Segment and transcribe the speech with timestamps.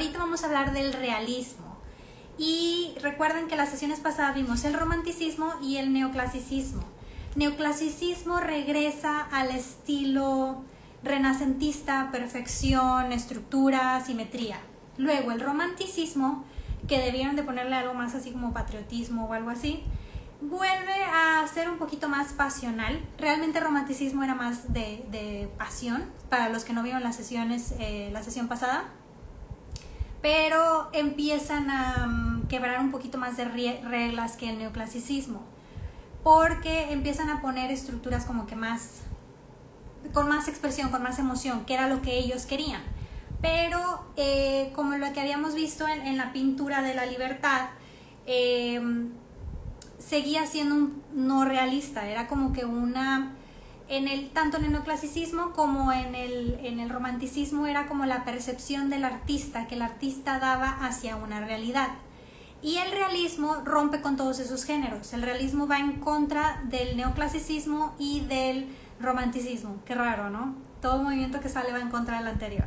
[0.00, 1.76] ahorita vamos a hablar del realismo.
[2.38, 6.82] Y recuerden que las sesiones pasadas vimos el romanticismo y el neoclasicismo.
[7.36, 10.62] Neoclasicismo regresa al estilo
[11.02, 14.58] renacentista, perfección, estructura, simetría.
[14.96, 16.44] Luego el romanticismo,
[16.88, 19.82] que debieron de ponerle algo más así como patriotismo o algo así,
[20.40, 23.06] vuelve a ser un poquito más pasional.
[23.18, 28.08] Realmente el romanticismo era más de, pasión, para los que no vieron las sesiones, eh,
[28.14, 28.84] la sesión pasada.
[30.22, 35.42] Pero empiezan a mm, quebrar un poquito más de reglas que el neoclasicismo,
[36.22, 39.02] porque empiezan a poner estructuras como que más,
[40.12, 42.82] con más expresión, con más emoción, que era lo que ellos querían.
[43.40, 47.68] Pero eh, como lo que habíamos visto en, la pintura de la libertad,
[48.26, 48.80] eh,
[49.98, 53.32] seguía siendo un no realista, era como que una,
[53.90, 58.24] en el, tanto en el neoclasicismo como en el, en el romanticismo era como la
[58.24, 61.88] percepción del artista, que el artista daba hacia una realidad.
[62.62, 65.12] Y el realismo rompe con todos esos géneros.
[65.12, 68.68] El realismo va en contra del neoclasicismo y del
[69.00, 69.80] romanticismo.
[69.84, 70.54] Qué raro, ¿no?
[70.80, 72.66] Todo movimiento que sale va en contra del anterior.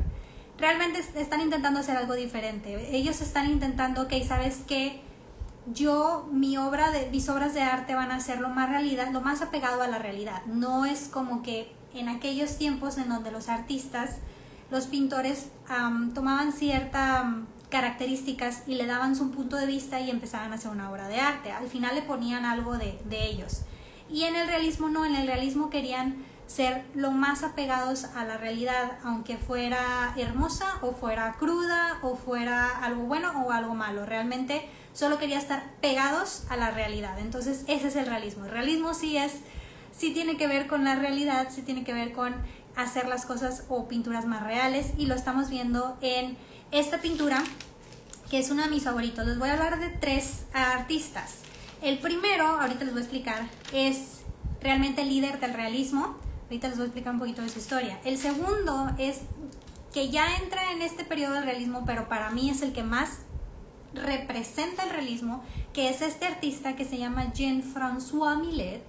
[0.58, 2.94] Realmente están intentando hacer algo diferente.
[2.94, 5.02] Ellos están intentando, ok, ¿sabes qué?
[5.72, 9.22] Yo, mi obra de, mis obras de arte van a ser lo más realidad, lo
[9.22, 10.44] más apegado a la realidad.
[10.46, 14.18] No es como que en aquellos tiempos en donde los artistas,
[14.72, 15.50] los pintores
[16.14, 17.26] tomaban ciertas
[17.70, 21.20] características y le daban su punto de vista y empezaban a hacer una obra de
[21.20, 21.52] arte.
[21.52, 23.62] Al final le ponían algo de, de ellos.
[24.10, 28.38] Y en el realismo no, en el realismo querían ser lo más apegados a la
[28.38, 34.06] realidad, aunque fuera hermosa o fuera cruda o fuera algo bueno o algo malo.
[34.06, 37.20] Realmente solo quería estar pegados a la realidad.
[37.20, 38.46] Entonces ese es el realismo.
[38.46, 39.34] El realismo sí es,
[39.96, 42.36] sí tiene que ver con la realidad, sí tiene que ver con
[42.76, 46.38] hacer las cosas o pinturas más reales y lo estamos viendo en
[46.72, 47.44] esta pintura
[48.30, 49.26] que es uno de mis favoritos.
[49.26, 51.40] Les voy a hablar de tres artistas.
[51.82, 54.22] El primero, ahorita les voy a explicar, es
[54.62, 56.16] realmente el líder del realismo.
[56.46, 58.00] Ahorita les voy a explicar un poquito de su historia.
[58.06, 59.20] El segundo es
[59.94, 63.20] que ya entra en este periodo del realismo, pero para mí es el que más
[63.94, 65.44] representa el realismo,
[65.74, 68.84] que es este artista que se llama Jean-François Millet.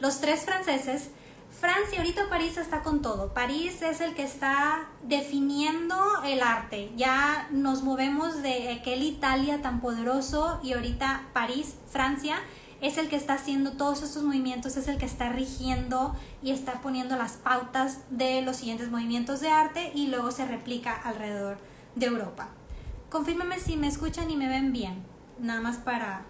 [0.00, 1.10] Los tres franceses.
[1.50, 3.32] Francia, ahorita París está con todo.
[3.32, 6.90] París es el que está definiendo el arte.
[6.96, 12.38] Ya nos movemos de aquel Italia tan poderoso y ahorita París, Francia,
[12.80, 16.82] es el que está haciendo todos estos movimientos, es el que está rigiendo y está
[16.82, 21.58] poniendo las pautas de los siguientes movimientos de arte y luego se replica alrededor
[21.94, 22.48] de Europa.
[23.14, 25.04] Confírmame si me escuchan y me ven bien.
[25.38, 26.22] Nada más para,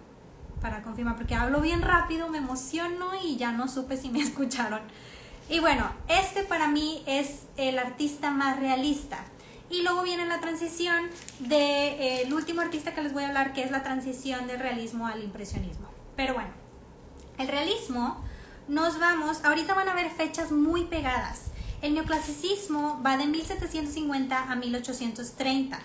[0.61, 4.81] para confirmar, porque hablo bien rápido, me emociono y ya no supe si me escucharon.
[5.49, 9.17] Y bueno, este para mí es el artista más realista.
[9.71, 11.05] Y luego viene la transición
[11.39, 14.59] del de, eh, último artista que les voy a hablar, que es la transición del
[14.59, 15.87] realismo al impresionismo.
[16.15, 16.51] Pero bueno,
[17.39, 18.23] el realismo
[18.67, 21.45] nos vamos, ahorita van a ver fechas muy pegadas.
[21.81, 25.79] El neoclasicismo va de 1750 a 1830.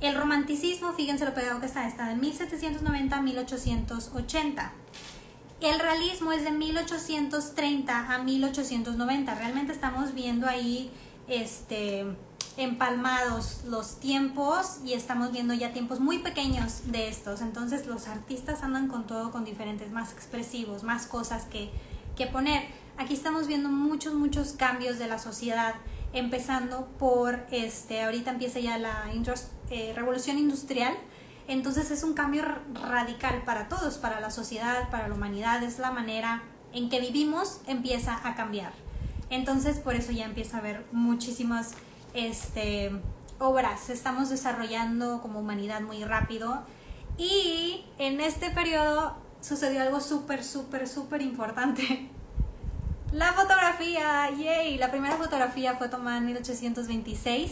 [0.00, 4.72] El romanticismo, fíjense lo pegado que está, está de 1790 a 1880.
[5.60, 9.34] El realismo es de 1830 a 1890.
[9.34, 10.90] Realmente estamos viendo ahí
[11.28, 12.06] este,
[12.56, 17.42] empalmados los tiempos y estamos viendo ya tiempos muy pequeños de estos.
[17.42, 21.70] Entonces los artistas andan con todo, con diferentes, más expresivos, más cosas que,
[22.16, 22.62] que poner.
[22.96, 25.74] Aquí estamos viendo muchos, muchos cambios de la sociedad
[26.12, 29.04] empezando por, este, ahorita empieza ya la
[29.70, 30.94] eh, revolución industrial,
[31.48, 32.44] entonces es un cambio
[32.74, 37.60] radical para todos, para la sociedad, para la humanidad, es la manera en que vivimos
[37.66, 38.72] empieza a cambiar.
[39.30, 41.72] Entonces por eso ya empieza a haber muchísimas
[42.14, 42.92] este,
[43.38, 46.62] obras, estamos desarrollando como humanidad muy rápido.
[47.18, 52.10] Y en este periodo sucedió algo súper, súper, súper importante
[53.12, 57.50] La fotografía, yay, la primera fotografía fue tomada en 1826.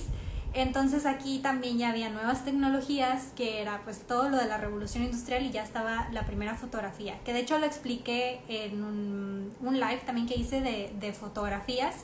[0.55, 5.03] Entonces aquí también ya había nuevas tecnologías, que era pues todo lo de la revolución
[5.03, 10.01] industrial y ya estaba la primera fotografía, que de hecho lo expliqué en un, live
[10.07, 11.97] también que hice de, fotografías.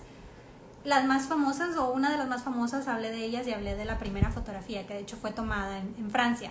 [0.84, 3.84] Las más famosas o una de las más famosas hablé de ellas y hablé de
[3.84, 6.50] la primera fotografía, que de hecho fue tomada en Francia.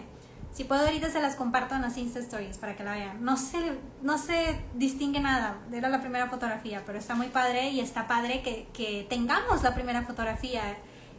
[0.53, 3.25] Si puedo ahorita se las comparto en las Insta Stories para que la vean.
[3.25, 3.57] No se,
[4.03, 8.43] no se distingue nada, era la primera fotografía, pero está muy padre y está padre
[8.43, 10.61] que, que tengamos la primera fotografía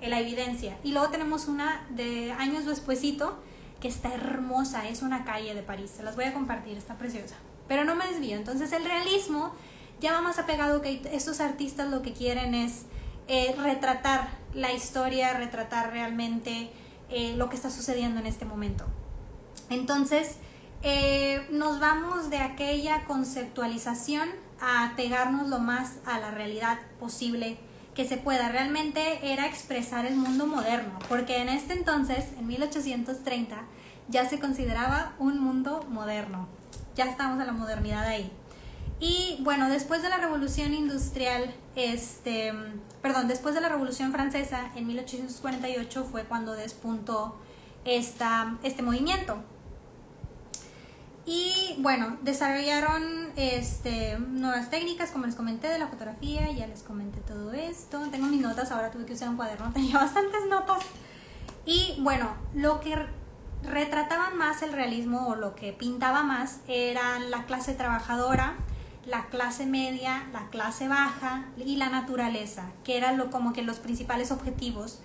[0.00, 0.76] en la evidencia.
[0.84, 3.42] Y luego tenemos una de años despuesito
[3.80, 5.90] que está hermosa, es una calle de París.
[5.96, 7.34] Se las voy a compartir, está preciosa.
[7.66, 8.36] Pero no me desvío.
[8.36, 9.52] Entonces el realismo
[10.00, 12.86] ya va más apegado que estos artistas lo que quieren es
[13.26, 16.70] eh, retratar la historia, retratar realmente
[17.10, 18.84] eh, lo que está sucediendo en este momento.
[19.70, 20.36] Entonces,
[20.82, 24.28] eh, nos vamos de aquella conceptualización
[24.60, 27.58] a pegarnos lo más a la realidad posible
[27.94, 28.50] que se pueda.
[28.50, 33.62] Realmente era expresar el mundo moderno, porque en este entonces, en 1830,
[34.08, 36.48] ya se consideraba un mundo moderno.
[36.94, 38.30] Ya estamos en la modernidad ahí.
[39.00, 42.52] Y bueno, después de la revolución industrial, este,
[43.02, 47.36] perdón, después de la revolución francesa, en 1848 fue cuando despuntó
[47.84, 49.42] esta, este movimiento.
[51.26, 57.20] Y bueno, desarrollaron este, nuevas técnicas, como les comenté, de la fotografía, ya les comenté
[57.20, 58.00] todo esto.
[58.10, 60.84] Tengo mis notas, ahora tuve que usar un cuaderno, tenía bastantes notas.
[61.64, 62.94] Y bueno, lo que
[63.62, 68.54] retrataban más el realismo o lo que pintaba más era la clase trabajadora,
[69.06, 73.78] la clase media, la clase baja y la naturaleza, que eran lo, como que los
[73.78, 75.00] principales objetivos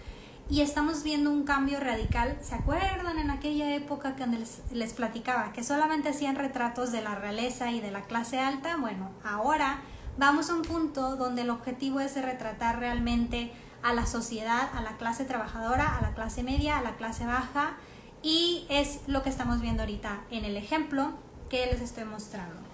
[0.49, 2.37] y estamos viendo un cambio radical.
[2.41, 7.15] ¿Se acuerdan en aquella época que les, les, platicaba que solamente hacían retratos de la
[7.15, 8.77] realeza y de la clase alta?
[8.77, 9.81] Bueno, ahora
[10.17, 13.51] vamos a un punto donde el objetivo es retratar realmente
[13.83, 17.77] a la sociedad, a la clase trabajadora, a la clase media, a la clase baja
[18.21, 21.13] y es lo que estamos viendo ahorita en el ejemplo
[21.49, 22.68] que les estoy mostrando.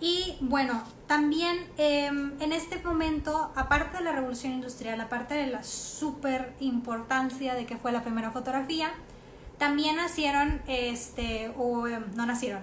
[0.00, 5.64] Y bueno, también em, en este momento, aparte de la revolución industrial, aparte de la
[5.64, 8.92] súper importancia de que fue la primera fotografía,
[9.58, 12.62] también nacieron, este, o em, no nacieron,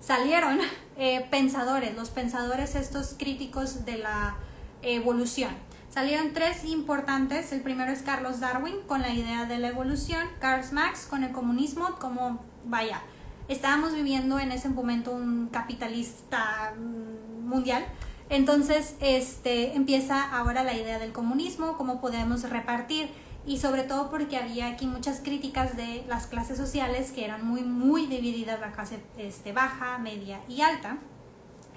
[0.00, 0.58] salieron
[0.98, 4.36] eh, pensadores, los pensadores estos críticos de la
[4.82, 5.52] evolución.
[5.88, 10.64] Salieron tres importantes, el primero es Carlos Darwin con la idea de la evolución, Karl
[10.72, 13.00] Marx con el comunismo, como vaya,
[13.48, 17.84] estábamos viviendo en ese momento un capitalista mm, mundial.
[18.30, 23.10] Entonces, este, empieza ahora la idea del comunismo, cómo podemos repartir
[23.46, 27.62] y sobre todo porque había aquí muchas críticas de las clases sociales que eran muy,
[27.62, 30.96] muy divididas, la clase este, baja, media y alta.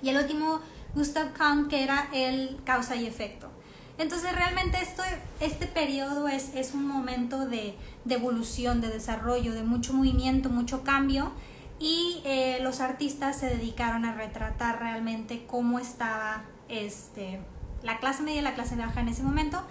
[0.01, 0.61] Y el último,
[0.95, 3.49] Gustav Kahn, que era el causa y efecto.
[3.97, 5.01] Entonces realmente esto,
[5.41, 7.75] este periodo es, es un momento de,
[8.05, 11.33] de evolución, de desarrollo, de mucho movimiento, mucho cambio
[11.79, 17.39] y eh, los artistas se dedicaron a retratar realmente cómo estaba este,
[17.83, 19.61] la clase media y la clase baja en ese momento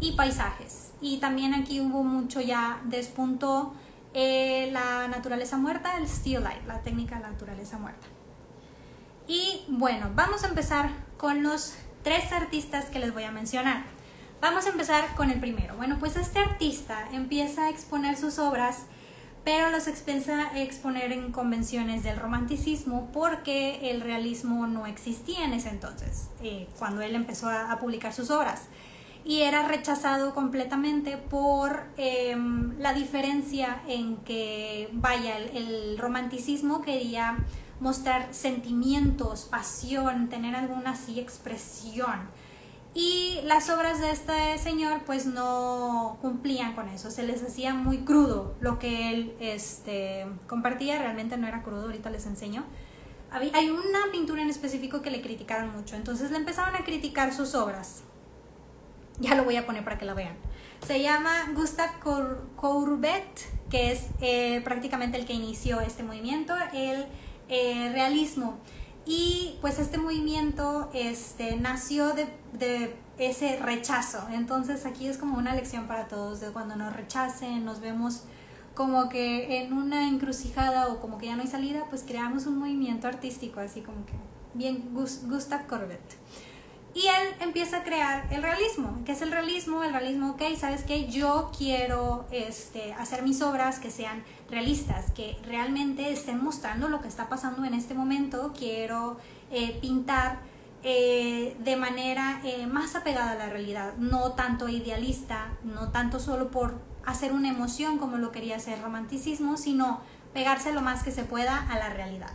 [0.00, 0.92] y paisajes.
[1.00, 3.74] Y también aquí hubo mucho ya, despuntó
[4.14, 8.06] eh, la naturaleza muerta, el still life, la técnica de la naturaleza muerta.
[9.28, 13.84] Y bueno, vamos a empezar con los tres artistas que les voy a mencionar.
[14.40, 15.76] Vamos a empezar con el primero.
[15.76, 18.86] Bueno, pues este artista empieza a exponer sus obras
[19.44, 25.70] pero los expensa exponer en convenciones del romanticismo porque el realismo no existía en ese
[25.70, 28.64] entonces, eh, cuando él empezó a, publicar sus obras.
[29.24, 37.38] Y era rechazado completamente por em, la diferencia en que, vaya, el romanticismo quería
[37.80, 42.39] mostrar sentimientos, pasión, tener alguna así expresión
[42.94, 47.98] y las obras de este señor pues no cumplían con eso, se les hacía muy
[47.98, 52.64] crudo lo que él este, compartía, realmente no era crudo, ahorita les enseño.
[53.30, 57.54] Hay una pintura en específico que le criticaron mucho, entonces le empezaron a criticar sus
[57.54, 58.02] obras.
[59.20, 60.34] Ya lo voy a poner para que la vean.
[60.84, 61.92] Se llama Gustave
[62.56, 67.06] Courbet, que es eh, prácticamente el que inició este movimiento, el
[67.48, 68.58] eh, realismo.
[69.06, 74.26] Y pues este movimiento este, nació de, de, ese rechazo.
[74.32, 78.22] Entonces aquí es como una lección para todos de cuando nos rechacen, nos vemos
[78.74, 82.58] como que en una encrucijada o como que ya no hay salida, pues creamos un
[82.58, 84.14] movimiento artístico, así como que
[84.54, 86.00] bien Gustav Corbett.
[86.92, 89.00] Y él empieza a crear el realismo.
[89.04, 89.84] ¿Qué es el realismo?
[89.84, 91.06] El realismo, ok, ¿sabes qué?
[91.06, 97.06] Yo quiero este, hacer mis obras que sean realistas, que realmente estén mostrando lo que
[97.06, 98.52] está pasando en este momento.
[98.58, 99.18] Quiero
[99.52, 100.40] eh, pintar
[100.82, 106.50] eh, de manera eh, más apegada a la realidad, no tanto idealista, no tanto solo
[106.50, 110.00] por hacer una emoción como lo quería hacer romanticismo, sino
[110.34, 112.32] pegarse lo más que se pueda a la realidad.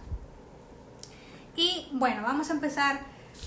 [1.58, 3.02] Y bueno, vamos a empezar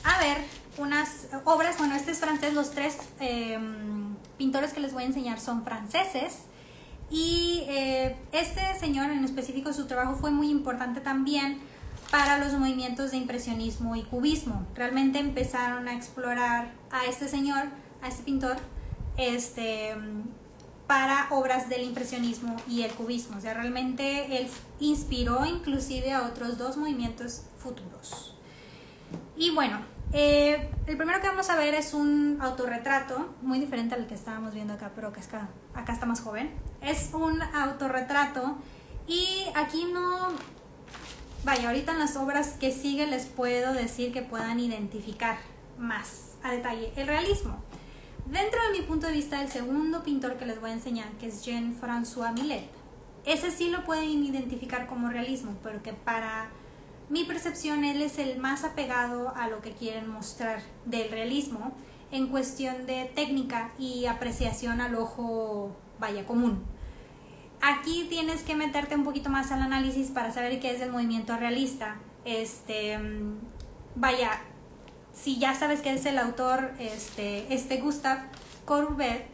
[0.05, 0.39] a ver
[0.79, 5.41] unas obras, bueno, este es francés, los tres em, pintores que les voy a enseñar
[5.41, 6.43] son franceses.
[7.11, 11.59] Y eh, este señor en específico, su trabajo fue muy importante también
[12.11, 14.67] para los movimientos de impresionismo y cubismo.
[14.75, 17.65] Realmente empezaron a explorar a este señor,
[18.03, 18.57] a este pintor,
[19.17, 19.95] este,
[20.87, 23.37] para obras del impresionismo y el cubismo.
[23.37, 24.49] O sea, realmente él
[24.81, 28.35] inspiró inclusive a otros dos movimientos futuros.
[29.37, 29.81] Y bueno,
[30.13, 34.55] Eh, el primero que vamos a ver es un autorretrato, muy diferente al que estábamos
[34.55, 36.51] viendo acá, pero que acá, acá está más joven.
[36.81, 38.57] Es un autorretrato
[39.07, 40.29] y aquí no...
[41.45, 45.39] Vaya, ahorita en las obras que siguen les puedo decir que puedan identificar
[45.79, 47.57] más a detalle el realismo.
[48.27, 51.29] Dentro de mi punto de vista, el segundo pintor que les voy a enseñar, que
[51.29, 52.69] es Jean-François Millet,
[53.25, 56.51] ese sí lo pueden identificar como realismo, pero que para
[57.11, 61.73] mi percepción él es el más apegado a lo que quieren mostrar del realismo
[62.11, 66.63] en cuestión de técnica y apreciación al ojo, vaya, común.
[67.61, 71.37] Aquí tienes que meterte un poquito más al análisis para saber qué es el movimiento
[71.37, 71.97] realista.
[72.25, 72.99] Este,
[73.95, 74.41] vaya,
[75.13, 78.23] si ya sabes que es el autor, este, este Gustave
[78.65, 79.27] Courbet,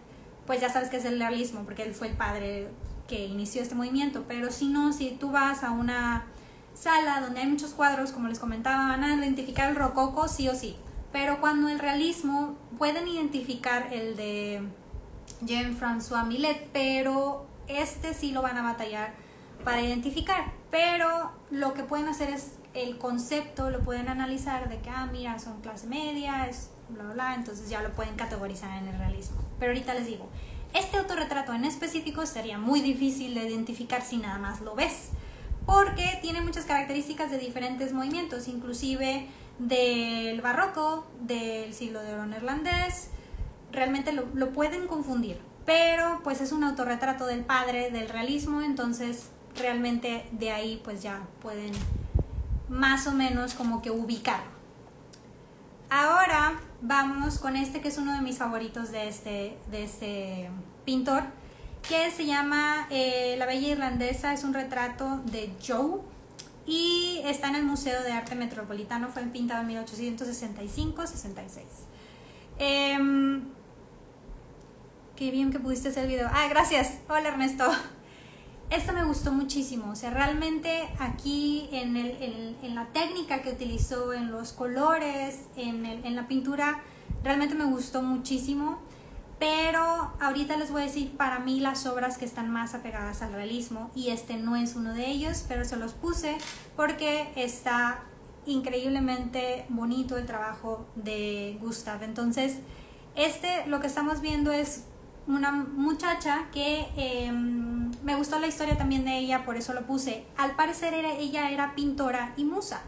[0.47, 2.69] pues ya sabes que es el realismo, porque él fue el padre
[3.09, 4.25] que inició este movimiento.
[4.27, 6.27] Pero si no, si tú vas a una
[6.75, 10.55] sala donde hay muchos cuadros, como les comentaba, van a identificar el rococo sí o
[10.55, 10.77] sí.
[11.13, 14.63] Pero cuando el realismo pueden identificar el de
[15.43, 19.15] Jean-François Millet, pero este sí lo van a batallar
[19.63, 20.53] para identificar.
[20.71, 25.39] Pero lo que pueden hacer es el concepto, lo pueden analizar de que, ah, mira,
[25.39, 29.37] son clase media, es bla, bla, entonces ya lo pueden categorizar en el realismo.
[29.61, 30.29] Pero ahorita les digo,
[30.75, 35.11] este autorretrato en específico sería muy difícil de identificar si nada más lo ves
[35.67, 39.27] porque tiene muchas características de diferentes movimientos, inclusive
[39.59, 43.09] del barroco, del siglo de oro neerlandés,
[43.73, 50.27] realmente lo, pueden confundir, pero pues es un autorretrato del padre del realismo, entonces realmente
[50.33, 51.73] de ahí pues ya pueden
[52.69, 54.41] más o menos como que ubicar.
[55.91, 60.51] Ahora vamos con este que es uno de mis favoritos de este, de este
[60.85, 61.23] pintor,
[61.89, 66.01] que se llama eh, La Bella Irlandesa, es un retrato de Joe
[66.67, 71.63] y está en el Museo de Arte Metropolitano, fue pintado en 1865-66.
[72.59, 73.43] Em,
[75.15, 76.29] qué bien que pudiste hacer el video.
[76.33, 77.01] Ah, gracias.
[77.09, 77.71] Hola Ernesto.
[78.71, 84.15] Esto me gustó muchísimo, o sea, realmente aquí en, el, en, la técnica que utilizó,
[84.15, 86.83] en los colores, en, en la pintura,
[87.23, 88.81] realmente me gustó muchísimo.
[89.45, 93.35] Pero ahorita les voy a decir para mí las obras que están más apegadas al
[93.35, 96.39] realismo y este no es uno de ellos, pero se los puse
[96.77, 98.05] porque está
[98.47, 102.03] increíblemente bonito el trabajo de Gustav.
[102.05, 102.61] Entonces,
[103.17, 104.85] este lo que estamos viendo es
[105.27, 110.25] una muchacha que em, me gustó la historia también de ella, por eso lo puse.
[110.39, 112.81] Al parecer ella era pintora y musa.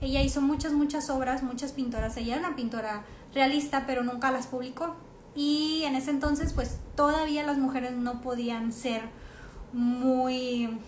[0.00, 2.16] Ella hizo muchas, muchas obras, muchas pintoras.
[2.16, 4.96] Ella era una pintora realista, pero nunca las publicó
[5.34, 9.02] y en ese entonces pues todavía las mujeres no podían ser
[9.72, 10.78] muy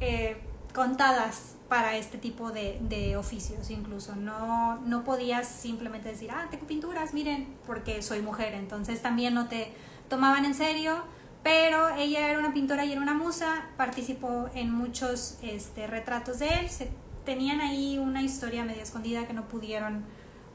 [0.00, 0.36] eh,
[0.74, 3.70] contadas para este tipo de, oficios.
[3.70, 9.34] Incluso no, no podías simplemente decir ah tengo pinturas miren porque soy mujer entonces también
[9.34, 9.72] no te
[10.08, 11.02] tomaban en serio
[11.42, 16.48] pero ella era una pintora y era una musa participó en muchos este, retratos de
[16.48, 16.70] él.
[16.70, 16.88] Se,
[17.24, 20.04] tenían ahí una historia medio escondida que no pudieron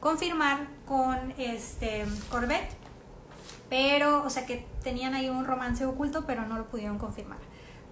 [0.00, 2.70] confirmar con este Corbett
[3.68, 7.38] pero, o sea, que tenían ahí un romance oculto, pero no lo pudieron confirmar.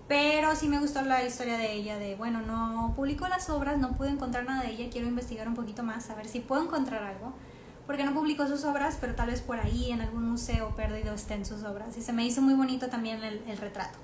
[0.08, 3.92] Pero sí me gustó la historia de ella, de, bueno, no publicó las obras, no
[3.92, 7.02] pude encontrar nada de ella, quiero investigar un poquito más, a ver si puedo encontrar
[7.02, 7.32] algo.
[7.86, 11.44] Porque no publicó sus obras, pero tal vez por ahí en algún museo perdido estén
[11.44, 11.96] sus obras.
[11.96, 13.98] Y se me hizo muy bonito también el, el retrato.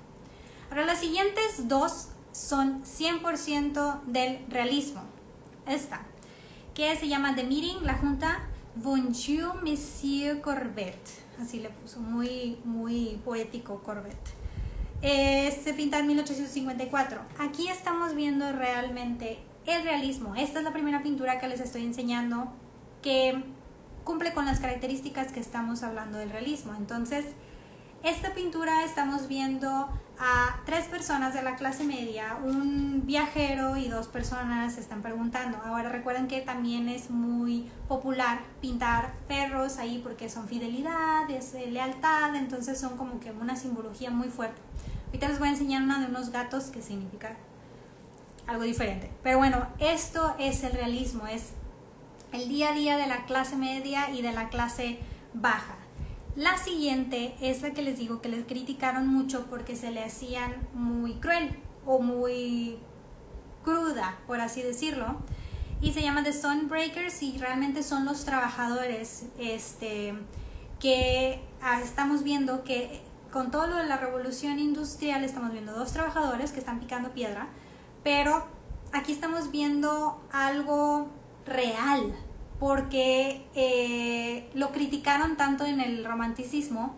[0.69, 5.01] Ahora, las siguientes dos son 100% del realismo.
[5.67, 6.01] Esta,
[6.73, 8.39] que se llama The Meeting, la Junta
[8.75, 14.17] Bonjour Monsieur Corbett así le puso, muy, muy poético Corbett.
[15.01, 17.21] se pinta en 1854.
[17.39, 20.35] Aquí estamos viendo realmente el realismo.
[20.35, 22.51] Esta es la primera pintura que les estoy enseñando
[23.01, 23.43] que
[24.03, 26.73] cumple con las características que estamos hablando del realismo.
[26.75, 27.25] Entonces,
[28.03, 29.89] esta pintura estamos viendo
[30.25, 35.57] a tres personas de la clase media, un viajero y dos personas se están preguntando.
[35.65, 41.67] Ahora recuerden que también es muy popular pintar perros ahí porque son fidelidad, es eh,
[41.67, 44.61] lealtad, entonces son como que una simbología muy fuerte.
[45.07, 47.35] Ahorita les voy a enseñar una de unos gatos que significa
[48.47, 49.11] algo diferente.
[49.23, 51.51] Pero bueno, esto es el realismo, es
[52.31, 54.99] el día a día de la clase media y de la clase
[55.33, 55.82] baja.
[56.35, 60.67] La siguiente es la que les digo que les criticaron mucho porque se le hacían
[60.73, 62.79] muy cruel o muy
[63.63, 65.17] cruda, por así decirlo.
[65.79, 70.15] Y se llama The Stonebreakers y realmente son los trabajadores este,
[70.79, 75.91] que ah, estamos viendo que con todo lo de la revolución industrial estamos viendo dos
[75.91, 77.47] trabajadores que están picando piedra,
[78.03, 78.47] pero
[78.91, 81.09] aquí estamos viendo algo
[81.45, 82.15] real,
[82.63, 86.95] porque eh, lo criticaron tanto en el romanticismo,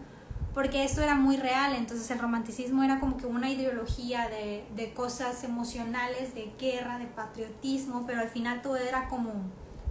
[0.53, 5.43] porque esto era muy real, entonces el romanticismo era como que una ideología de, cosas
[5.43, 9.31] emocionales, de guerra, de patriotismo, pero al final todo era como,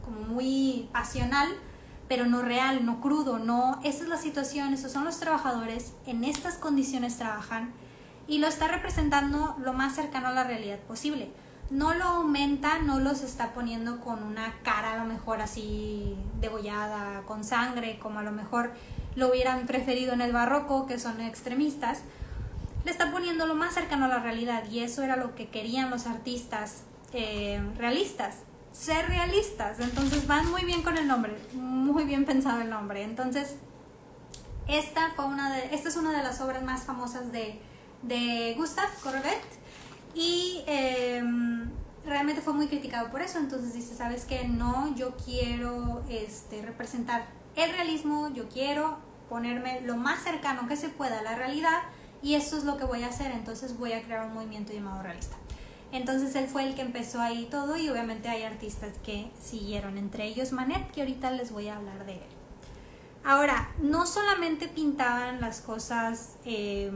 [0.04, 1.48] como muy pasional,
[2.06, 6.22] pero no real, no crudo, no, esa es la situación, esos son los trabajadores, en
[6.22, 7.72] estas condiciones trabajan
[8.28, 11.32] y lo está representando lo más cercano a la realidad posible
[11.70, 17.22] no lo aumenta, no los está poniendo con una cara a lo mejor así degollada,
[17.22, 18.72] con sangre, como a lo mejor
[19.16, 22.02] lo hubieran preferido en el barroco, que son extremistas.
[22.84, 25.90] Le está poniendo lo más cercano a la realidad y eso era lo que querían
[25.90, 28.36] los artistas eh, realistas,
[28.72, 29.80] ser realistas.
[29.80, 33.02] Entonces van muy bien con el nombre, muy bien pensado el nombre.
[33.04, 33.56] Entonces,
[34.68, 37.58] esta, fue una de, esta es una de las obras más famosas de,
[38.02, 39.63] de Gustave Courbet
[40.14, 41.70] y em,
[42.06, 44.46] realmente fue muy criticado por eso, entonces dice, ¿sabes qué?
[44.46, 50.88] No, yo quiero este, representar el realismo, yo quiero ponerme lo más cercano que se
[50.88, 51.82] pueda a la realidad
[52.22, 55.02] y eso es lo que voy a hacer, entonces voy a crear un movimiento llamado
[55.02, 55.36] realista.
[55.92, 60.26] Entonces él fue el que empezó ahí todo y obviamente hay artistas que siguieron, entre
[60.26, 62.34] ellos Manet, que ahorita les voy a hablar de él.
[63.24, 66.36] Ahora, no solamente pintaban las cosas...
[66.44, 66.92] Eh,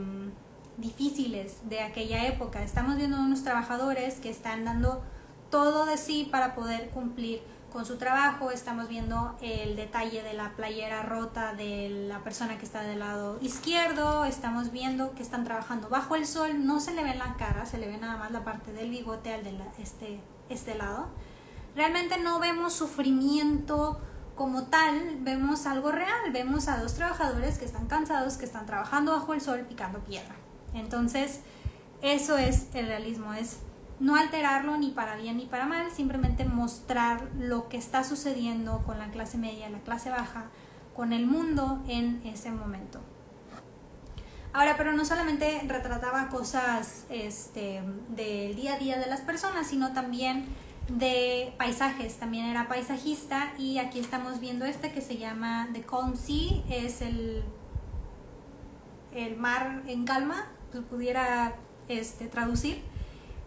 [0.79, 2.63] difíciles de aquella época.
[2.63, 5.01] Estamos viendo unos trabajadores que están dando
[5.49, 8.51] todo de sí para poder cumplir con su trabajo.
[8.51, 13.37] Estamos viendo el detalle de la playera rota de la persona que está del lado
[13.41, 14.25] izquierdo.
[14.25, 16.65] Estamos viendo que están trabajando bajo el sol.
[16.65, 19.33] No se le ve la cara, se le ve nada más la parte del bigote
[19.33, 20.19] al de este,
[20.49, 21.07] este lado.
[21.75, 23.99] Realmente no vemos sufrimiento
[24.35, 26.31] como tal, vemos algo real.
[26.31, 30.35] Vemos a dos trabajadores que están cansados, que están trabajando bajo el sol picando piedra.
[30.73, 31.41] Entonces,
[32.01, 33.59] eso es el realismo, es
[33.99, 38.97] no alterarlo ni para bien ni para mal, simplemente mostrar lo que está sucediendo con
[38.97, 40.45] la clase media, la clase baja,
[40.95, 42.99] con el mundo en ese momento.
[44.51, 49.93] Ahora, pero no solamente retrataba cosas este, del día a día de las personas, sino
[49.93, 50.45] también
[50.87, 56.15] de paisajes, también era paisajista y aquí estamos viendo este que se llama The Calm
[56.15, 57.43] Sea, es el,
[59.13, 61.55] el mar en calma, pudiera
[61.87, 62.81] este, traducir,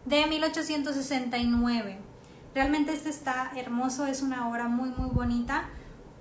[0.04, 1.98] de 1869.
[2.54, 5.68] Realmente este está hermoso, es una obra muy muy bonita,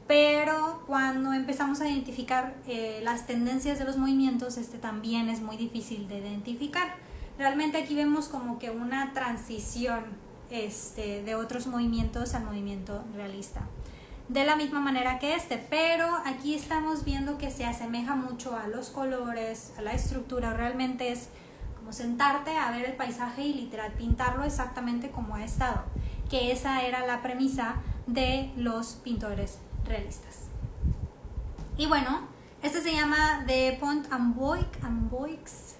[0.07, 5.57] pero cuando empezamos a identificar eh, las tendencias de los movimientos, este también es muy
[5.57, 6.95] difícil de identificar.
[7.37, 10.03] Realmente aquí vemos como que una transición
[10.49, 13.67] este, de otros movimientos al movimiento realista
[14.31, 18.67] de la misma manera que este, pero aquí estamos viendo que se asemeja mucho a
[18.67, 21.27] los colores, a la estructura, realmente es
[21.77, 25.83] como sentarte a ver el paisaje y literal pintarlo exactamente como ha estado,
[26.29, 27.75] que esa era la premisa
[28.07, 30.47] de los pintores realistas.
[31.75, 32.21] Y bueno,
[32.63, 35.75] este se llama The Pont Amboix, Amboix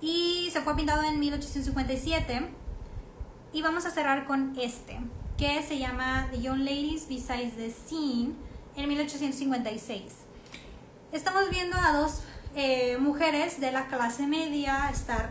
[0.00, 2.48] y se fue pintado en 1857
[3.52, 4.98] y vamos a cerrar con este
[5.42, 8.32] que se llama The Young Ladies Besides the Scene
[8.76, 10.02] en 1856.
[11.10, 12.20] Estamos viendo a dos
[12.54, 15.30] eh, mujeres de la clase media estar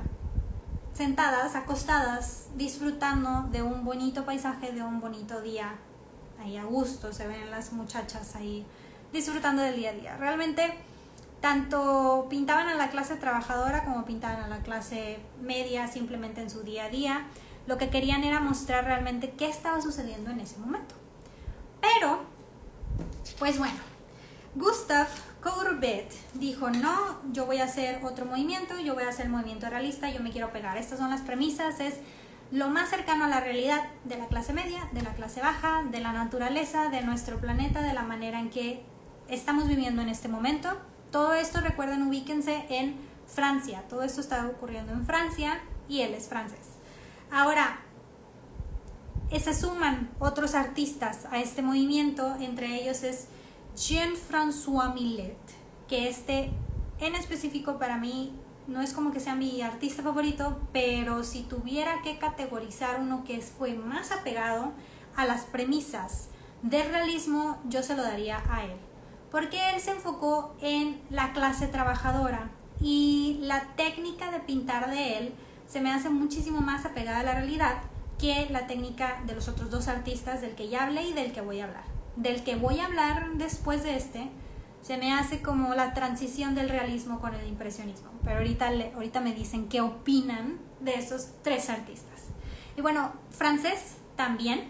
[0.93, 5.75] sentadas, acostadas, disfrutando de un bonito paisaje, de un bonito día.
[6.41, 8.65] Ahí a gusto se ven las muchachas ahí
[9.13, 10.17] disfrutando del día a día.
[10.17, 10.73] Realmente
[11.39, 16.63] tanto pintaban a la clase trabajadora como pintaban a la clase media simplemente en su
[16.63, 17.27] día a día.
[17.67, 20.95] Lo que querían era mostrar realmente qué estaba sucediendo en ese momento.
[21.79, 22.21] Pero,
[23.39, 23.77] pues bueno,
[24.55, 25.07] Gustav
[25.41, 30.09] Courbet dijo, no, yo voy a hacer otro movimiento, yo voy a hacer movimiento realista,
[30.09, 30.77] yo me quiero pegar.
[30.77, 31.95] Estas son las premisas, es
[32.51, 36.01] lo más cercano a la realidad de la clase media, de la clase baja, de
[36.01, 38.83] la naturaleza, de nuestro planeta, de la manera en que
[39.29, 40.69] estamos viviendo en este momento.
[41.11, 42.95] Todo esto, recuerden, ubíquense en
[43.25, 43.83] Francia.
[43.89, 46.70] Todo esto está ocurriendo en Francia y él es francés.
[47.31, 47.79] Ahora,
[49.39, 53.27] se suman otros artistas a este movimiento, entre ellos es
[53.75, 55.37] Jean-François Millet,
[55.87, 56.51] que este
[56.99, 58.33] en específico para mí
[58.67, 63.41] no es como que sea mi artista favorito, pero si tuviera que categorizar uno que
[63.41, 64.73] fue más apegado
[65.15, 66.27] a las premisas
[66.61, 68.75] del realismo, yo se lo daría a él.
[69.31, 75.33] Porque él se enfocó en la clase trabajadora y la técnica de pintar de él
[75.71, 77.75] se me hace muchísimo más apegada a la realidad
[78.19, 81.39] que la técnica de los otros dos artistas del que ya hablé y del que
[81.39, 81.85] voy a hablar.
[82.17, 84.29] Del que voy a hablar después de este,
[84.81, 88.11] se me hace como la transición del realismo con el impresionismo.
[88.21, 92.25] Pero ahorita, ahorita me dicen qué opinan de esos tres artistas.
[92.75, 94.67] Y bueno, francés también.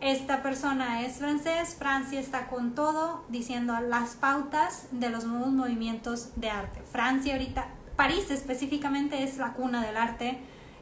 [0.00, 6.30] esta persona es francés, Francia está con todo, diciendo las pautas de los nuevos movimientos
[6.36, 6.82] de arte.
[6.90, 7.66] Francia ahorita,
[7.98, 10.38] París específicamente es la cuna del arte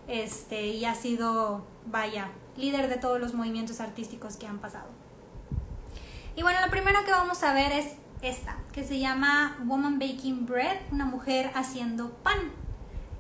[0.07, 4.91] este, y ha sido, vaya, líder de todos los movimientos artísticos que han pasado.
[6.37, 10.45] Y bueno, lo primero que vamos a ver es esta, que se llama Woman Baking
[10.45, 12.53] Bread, una mujer haciendo pan.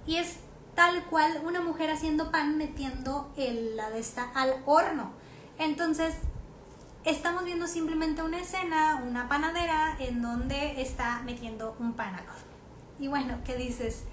[0.06, 0.40] Y es
[0.74, 5.12] tal cual una mujer haciendo pan metiendo el, la de esta al horno.
[5.59, 6.16] Entonces,
[7.04, 12.45] estamos viendo simplemente una escena, una panadera en donde está metiendo un pan al horno.
[12.98, 14.04] Y bueno, ¿qué dices?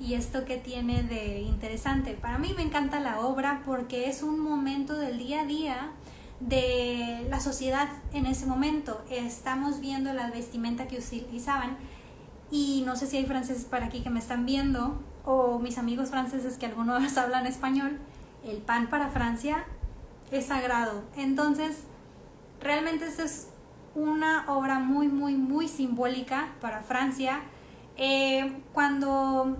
[0.00, 2.14] ¿Y esto qué tiene de interesante?
[2.14, 5.92] Para mí me encanta la obra porque es un momento del día a día
[6.40, 9.04] de la sociedad en ese momento.
[9.10, 11.76] Estamos viendo la vestimenta que utilizaban
[12.50, 16.10] y no sé si hay franceses para aquí que me están viendo o mis amigos
[16.10, 17.98] franceses que algunos hablan español.
[18.44, 19.64] El pan para Francia
[20.30, 21.02] es sagrado.
[21.16, 21.84] Entonces,
[22.60, 23.48] realmente esta es
[23.94, 27.42] una obra muy, muy, muy simbólica para Francia.
[27.96, 29.56] Eh, cuando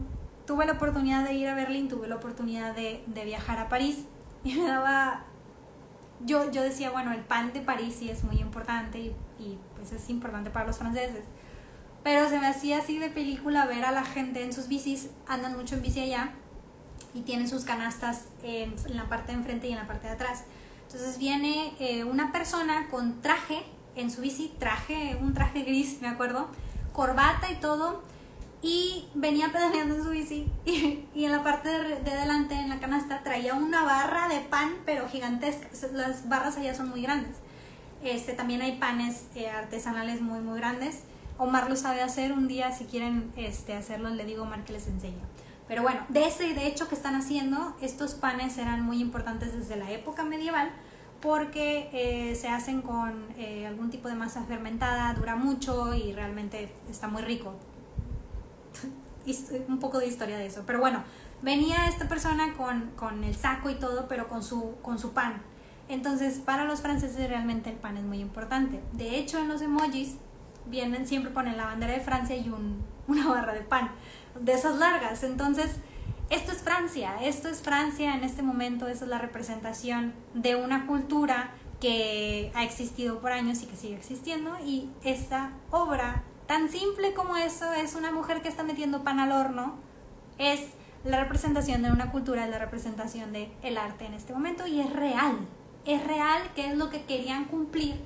[0.47, 4.05] tuve la oportunidad de ir a Berlín, tuve la oportunidad de, viajar a París
[4.45, 5.25] y me daba...
[6.25, 9.93] Yo, yo decía, bueno, el pan de París sí es muy importante y, y pues
[9.93, 11.25] es importante para los franceses.
[12.03, 15.57] Pero se me hacía así de película ver a la gente en sus bicis, andan
[15.57, 16.33] mucho en bici allá
[17.15, 20.45] y tienen sus canastas en, la parte de enfrente y en la parte de atrás.
[20.87, 23.63] Entonces viene eh, una persona con traje
[23.97, 26.49] en su bici, traje, un traje gris, me acuerdo,
[26.93, 28.03] corbata y todo,
[28.65, 32.71] y venía pedaleando en su bici y, y en la parte de, de, delante, en
[32.71, 35.69] la canasta, traía una barra de pan, pero gigantesca.
[35.93, 37.37] Las barras allá son muy grandes.
[38.03, 41.03] Este, también hay panes eh, artesanales muy, muy grandes.
[41.37, 44.87] Omar lo sabe hacer un día, si quieren este, hacerlo, le digo Omar que les
[44.87, 45.27] enseño.
[45.69, 49.77] Pero bueno, de ese de hecho que están haciendo, estos panes eran muy importantes desde
[49.77, 50.71] la época medieval
[51.21, 56.73] porque eh, se hacen con eh, algún tipo de masa fermentada, dura mucho y realmente
[56.91, 57.55] está muy rico.
[59.69, 60.63] Un poco de historia de eso.
[60.67, 61.03] Pero bueno,
[61.43, 65.43] venía esta persona con, con el saco y todo, pero con su, con su pan.
[65.89, 68.81] Entonces, para los franceses realmente el pan es muy importante.
[68.93, 70.17] De hecho, en los emojis
[70.67, 73.91] vienen, siempre ponen la bandera de Francia y un, una barra de pan
[74.41, 75.23] de esas largas.
[75.23, 75.77] Entonces,
[76.31, 80.87] esto es Francia, esto es Francia en este momento, esa es la representación de una
[80.87, 87.15] cultura que ha existido por años y que sigue existiendo y esta obra, tan simple
[87.15, 89.75] como eso, es una mujer que está metiendo pan al horno,
[90.39, 90.61] es
[91.05, 94.81] la representación de una cultura, es la representación del el arte en este momento y
[94.81, 95.37] es real,
[95.85, 97.97] es real que es lo que querían cumplir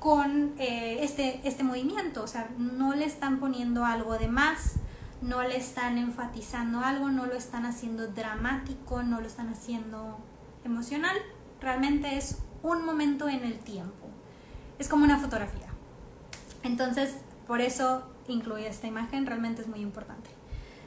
[0.00, 4.74] con eh, este, este movimiento, o sea, no le están poniendo algo de más,
[5.20, 10.18] no le están enfatizando algo, no lo están haciendo dramático, no lo están haciendo
[10.64, 11.16] emocional,
[11.60, 14.08] realmente es un momento en el tiempo,
[14.80, 15.68] es como una fotografía.
[16.64, 20.30] Entonces, por eso incluí esta imagen, realmente es muy importante.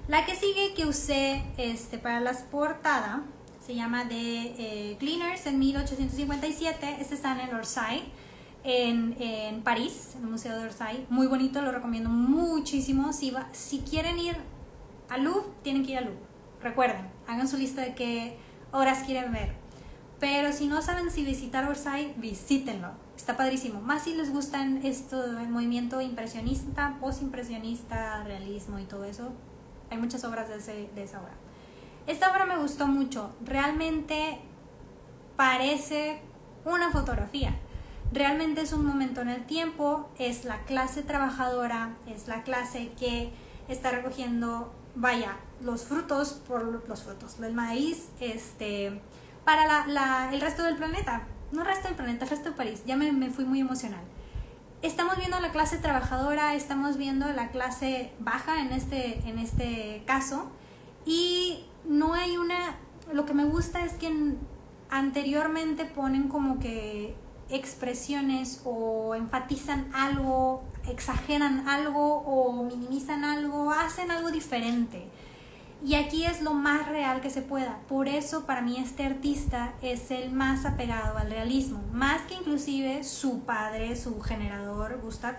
[0.07, 3.23] La que sigue que usé este, para la portada
[3.65, 8.03] se llama de eh, Cleaners en 1857, este está en el Orsay
[8.63, 11.05] en, en, París, en el Museo de Orsay.
[11.09, 13.13] Muy bonito, lo recomiendo muchísimo.
[13.13, 14.35] Si, va, si quieren ir
[15.09, 16.19] a Louvre, tienen que ir a Louvre.
[16.61, 18.37] Recuerden, hagan su lista de qué
[18.71, 19.53] horas quieren ver.
[20.19, 22.91] Pero si no saben si visitar Orsay, visítenlo.
[23.15, 23.81] Está padrísimo.
[23.81, 29.31] Más si les gustan esto, el movimiento impresionista, postimpresionista, realismo y todo eso.
[29.89, 31.33] Hay muchas obras de, ese, de esa obra.
[32.07, 33.33] Esta obra me gustó mucho.
[33.43, 34.39] Realmente
[35.37, 36.19] parece
[36.65, 37.55] una fotografía
[38.11, 43.31] realmente es un momento en el tiempo, es la clase trabajadora, es la clase que
[43.67, 49.01] está recogiendo, vaya, los frutos por los frutos del maíz, este,
[49.43, 51.23] para la, la, el resto del planeta,
[51.55, 54.03] no resto del planeta, resto de París, ya me, me fui muy emocional.
[54.81, 60.51] Estamos viendo la clase trabajadora, estamos viendo la clase baja en este, en este caso,
[61.05, 62.75] y no hay una,
[63.11, 64.11] lo que me gusta es que
[64.89, 67.15] anteriormente ponen como que
[67.49, 75.07] expresiones o enfatizan algo, exageran algo o minimizan algo, hacen algo diferente.
[75.83, 77.79] Y aquí es lo más real que se pueda.
[77.87, 83.03] Por eso para mí este artista es el más apegado al realismo, más que inclusive
[83.03, 85.35] su padre, su generador, Gustav,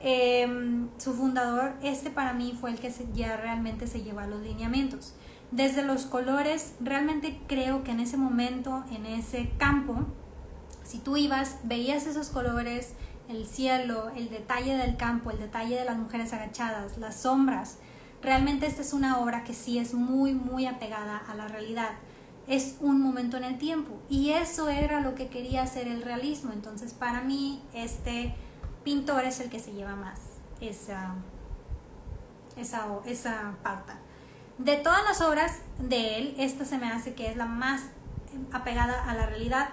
[0.00, 5.14] em, su fundador, este para mí fue el que ya realmente se lleva los lineamientos.
[5.50, 10.06] Desde los colores, realmente creo que en ese momento, en ese campo,
[10.82, 12.94] si tú ibas, veías esos colores,
[13.28, 17.78] el cielo, el detalle del campo, el detalle de las mujeres agachadas, las sombras,
[18.22, 21.90] realmente esta es una obra que sí es muy, muy apegada a la realidad.
[22.46, 24.00] es un momento en el tiempo.
[24.08, 26.52] Y eso era lo que quería hacer el realismo.
[26.54, 28.34] Entonces, para mí, este
[28.84, 30.18] pintor es el que se lleva más
[30.60, 31.14] esa,
[32.56, 33.54] esa, esa.
[34.56, 37.82] De todas las obras de él, esta se me hace que es la más
[38.52, 39.68] apegada a la realidad,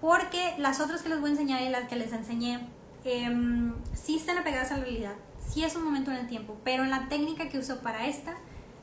[0.00, 2.68] porque las otras que les voy a enseñar y las que les enseñé,
[3.04, 5.14] eh, sí están apegadas a la realidad,
[5.48, 8.34] sí es un momento en el tiempo, pero la técnica que usó para esta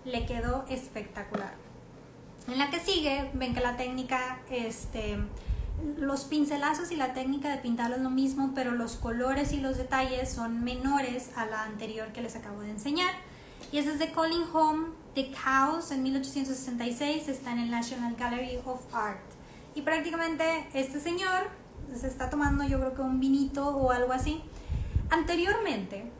[0.05, 1.53] le quedó espectacular.
[2.47, 5.17] En la que sigue, ven que la técnica, este,
[5.97, 9.77] los pincelazos y la técnica de pintarlo es lo mismo, pero los colores y los
[9.77, 13.13] detalles son menores a la anterior que les acabo de enseñar.
[13.71, 18.81] Y es de Colin Home, The House, en 1866, está en el National Gallery of
[18.93, 19.21] Art.
[19.75, 21.49] Y prácticamente este señor
[21.95, 24.41] se está tomando yo creo que un vinito o algo así.
[25.09, 26.11] Anteriormente,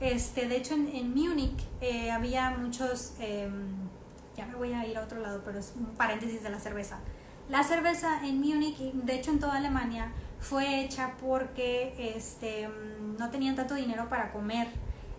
[0.00, 3.14] este, de hecho en, en Múnich eh, había muchos...
[3.20, 3.88] Em,
[4.36, 7.00] ya me voy a ir a otro lado, pero es un paréntesis de la cerveza.
[7.48, 12.68] La cerveza en Múnich, de hecho en toda Alemania, fue hecha porque este,
[13.18, 14.68] no tenían tanto dinero para comer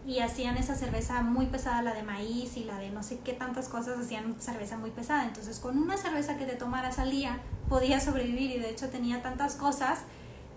[0.05, 3.33] y hacían esa cerveza muy pesada, la de maíz y la de no sé qué
[3.33, 5.25] tantas cosas, hacían cerveza muy pesada.
[5.25, 9.21] Entonces con una cerveza que te tomaras al día podías sobrevivir y de hecho tenía
[9.21, 9.99] tantas cosas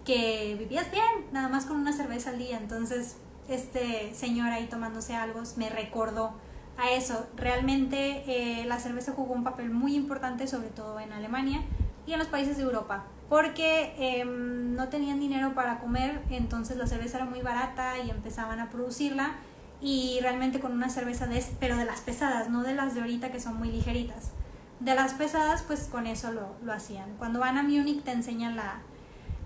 [0.04, 2.58] que vivías bien, nada más con una cerveza al día.
[2.58, 3.16] Entonces
[3.48, 6.32] este señor ahí tomándose algo me recordó
[6.78, 7.26] a eso.
[7.36, 11.62] Realmente eh, la cerveza jugó un papel muy importante, sobre todo en Alemania
[12.06, 16.86] y en los países de Europa, porque em, no tenían dinero para comer, entonces la
[16.86, 19.34] cerveza era muy barata y empezaban a producirla
[19.80, 23.30] y realmente con una cerveza de, pero de las pesadas, no de las de ahorita
[23.30, 24.30] que son muy ligeritas.
[24.80, 27.14] De las pesadas, pues con eso lo, lo hacían.
[27.18, 28.80] Cuando van a Múnich te enseñan la,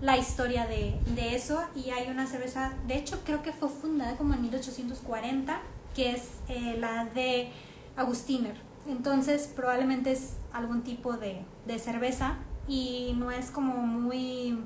[0.01, 4.15] la historia de, de, eso y hay una cerveza, de hecho creo que fue fundada
[4.15, 5.59] como en 1840
[5.95, 7.49] que es eh, la de
[7.95, 8.55] Agustiner.
[8.87, 12.35] Entonces probablemente es algún tipo de, de cerveza
[12.67, 14.63] y no es como muy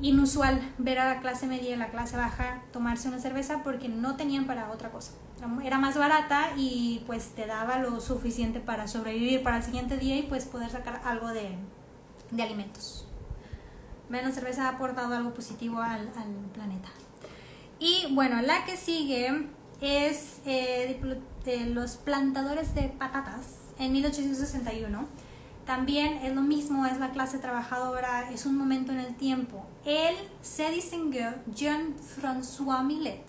[0.00, 4.16] inusual ver a la clase media y la clase baja tomarse una cerveza porque no
[4.16, 5.12] tenían para otra cosa.
[5.64, 10.18] Era más barata y pues te daba lo suficiente para sobrevivir para el siguiente día
[10.18, 11.56] y pues poder sacar algo de,
[12.30, 13.08] de alimentos.
[14.20, 16.88] La cerveza ha aportado algo positivo al, al planeta.
[17.78, 19.46] Y bueno, la que sigue
[19.80, 21.00] es eh,
[21.44, 25.06] de los plantadores de patatas en 1861.
[25.66, 29.64] También es lo mismo, es la clase trabajadora, es un momento en el tiempo.
[29.84, 33.22] Él se distinguió Jean-François Millet.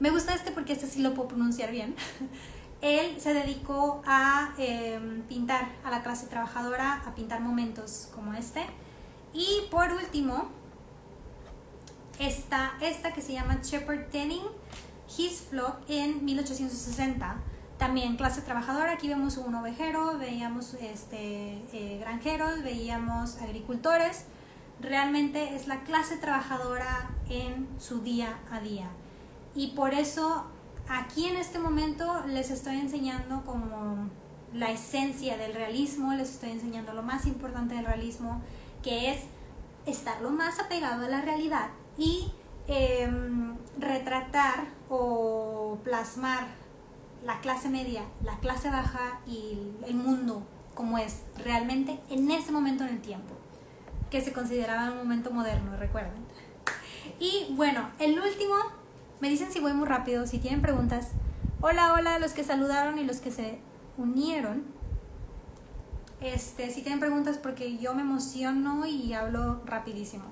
[0.00, 1.94] Me gusta este porque este sí lo puedo pronunciar bien.
[2.80, 8.64] Él se dedicó a em, pintar a la clase trabajadora, a pintar momentos como este.
[9.32, 10.48] Y por último,
[12.18, 14.42] está esta que se llama Shepard Denning
[15.16, 17.36] His Flock en 1860.
[17.78, 24.26] También clase trabajadora, aquí vemos un ovejero, veíamos este, eh, granjeros, veíamos agricultores.
[24.80, 28.90] Realmente es la clase trabajadora en su día a día.
[29.54, 30.44] Y por eso
[30.88, 34.10] aquí en este momento les estoy enseñando como
[34.52, 38.42] la esencia del realismo, les estoy enseñando lo más importante del realismo,
[38.82, 39.24] que es
[39.86, 42.32] estar lo más apegado a la realidad y
[42.72, 46.46] Em, retratar o plasmar
[47.24, 50.44] la clase media, la clase baja y el mundo
[50.76, 53.34] como es realmente en ese momento en el tiempo,
[54.08, 56.24] que se consideraba un momento moderno, recuerden.
[57.18, 58.54] Y bueno, el último,
[59.18, 61.08] me dicen si voy muy rápido, si tienen preguntas.
[61.60, 63.58] Hola, hola, los que saludaron y los que se
[63.98, 64.62] unieron.
[66.20, 70.24] Este, si tienen preguntas porque yo me emociono y hablo rapidísimo.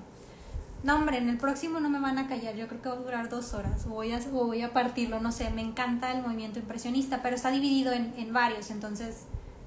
[0.83, 2.55] No, hombre, en el próximo no me van a callar.
[2.55, 3.85] Yo creo que va a durar dos horas.
[3.87, 5.49] Voy a, voy a partirlo, no sé.
[5.49, 8.71] Me encanta el movimiento impresionista, pero está dividido en, en varios.
[8.71, 9.23] Entonces,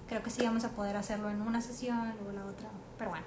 [0.08, 2.68] creo que sí vamos a poder hacerlo en una sesión, luego la otra.
[2.96, 3.26] Pero bueno.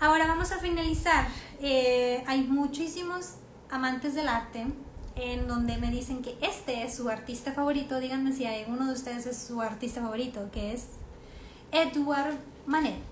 [0.00, 1.28] Ahora vamos a finalizar.
[1.60, 3.34] Eh, hay muchísimos
[3.70, 4.66] amantes del arte
[5.16, 8.00] en donde me dicen que este es su artista favorito.
[8.00, 10.88] Díganme si hay uno de ustedes es su artista favorito, que es
[11.74, 13.02] Edouard Manet.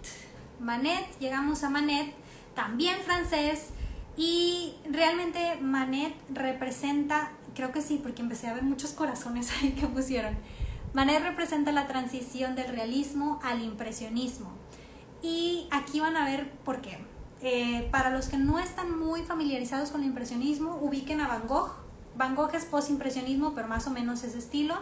[0.60, 2.14] Manet, llegamos a Manet
[2.54, 3.70] también francés.
[4.16, 9.88] Y realmente Manet representa, creo que sí, porque empecé a ver muchos corazones ahí que
[9.88, 10.36] pusieron.
[10.94, 14.52] Manet representa la transición del realismo al impresionismo.
[15.22, 16.98] Y aquí van a ver por qué.
[17.40, 21.72] Eh, para los que no están muy familiarizados con el impresionismo, ubiquen a Van Gogh.
[22.16, 24.76] Van Gogh es post-impresionismo, pero más o menos ese estilo.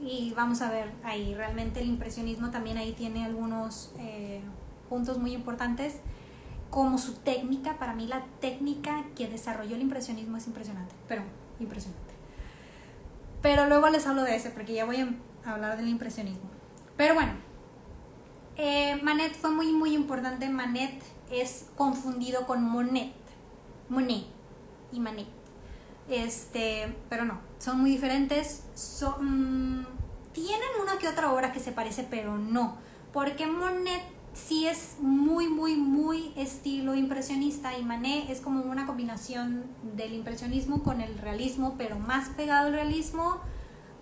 [0.00, 4.40] Y vamos a ver ahí, realmente el impresionismo también ahí tiene algunos eh,
[4.88, 6.00] puntos muy importantes
[6.70, 11.22] como su técnica, para mí la técnica que desarrolló el impresionismo es impresionante, pero
[11.58, 12.14] impresionante.
[13.42, 14.96] Pero luego les hablo de ese porque ya voy
[15.44, 16.48] a hablar del impresionismo.
[16.96, 17.32] Pero bueno,
[18.56, 20.48] eh, Manet fue muy, muy importante.
[20.48, 23.14] Manet es confundido con Monet.
[23.88, 24.26] Monet
[24.92, 25.39] y Manet.
[26.10, 28.64] Este, pero no, son muy diferentes.
[28.74, 29.86] Son,
[30.32, 32.76] tienen una que otra obra que se parece, pero no.
[33.12, 39.64] Porque Monet sí es muy, muy, muy estilo impresionista y Manet es como una combinación
[39.96, 43.40] del impresionismo con el realismo, pero más pegado al realismo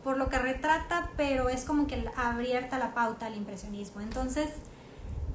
[0.05, 4.01] por lo que retrata, pero es como que abierta la pauta al impresionismo.
[4.01, 4.49] Entonces,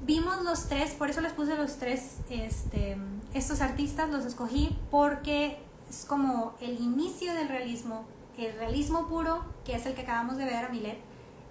[0.04, 2.96] vimos los tres, por eso les puse los tres, este,
[3.34, 5.58] estos artistas los escogí porque
[5.94, 8.04] es como el inicio del realismo,
[8.36, 10.98] el realismo puro, que es el que acabamos de ver a Millet,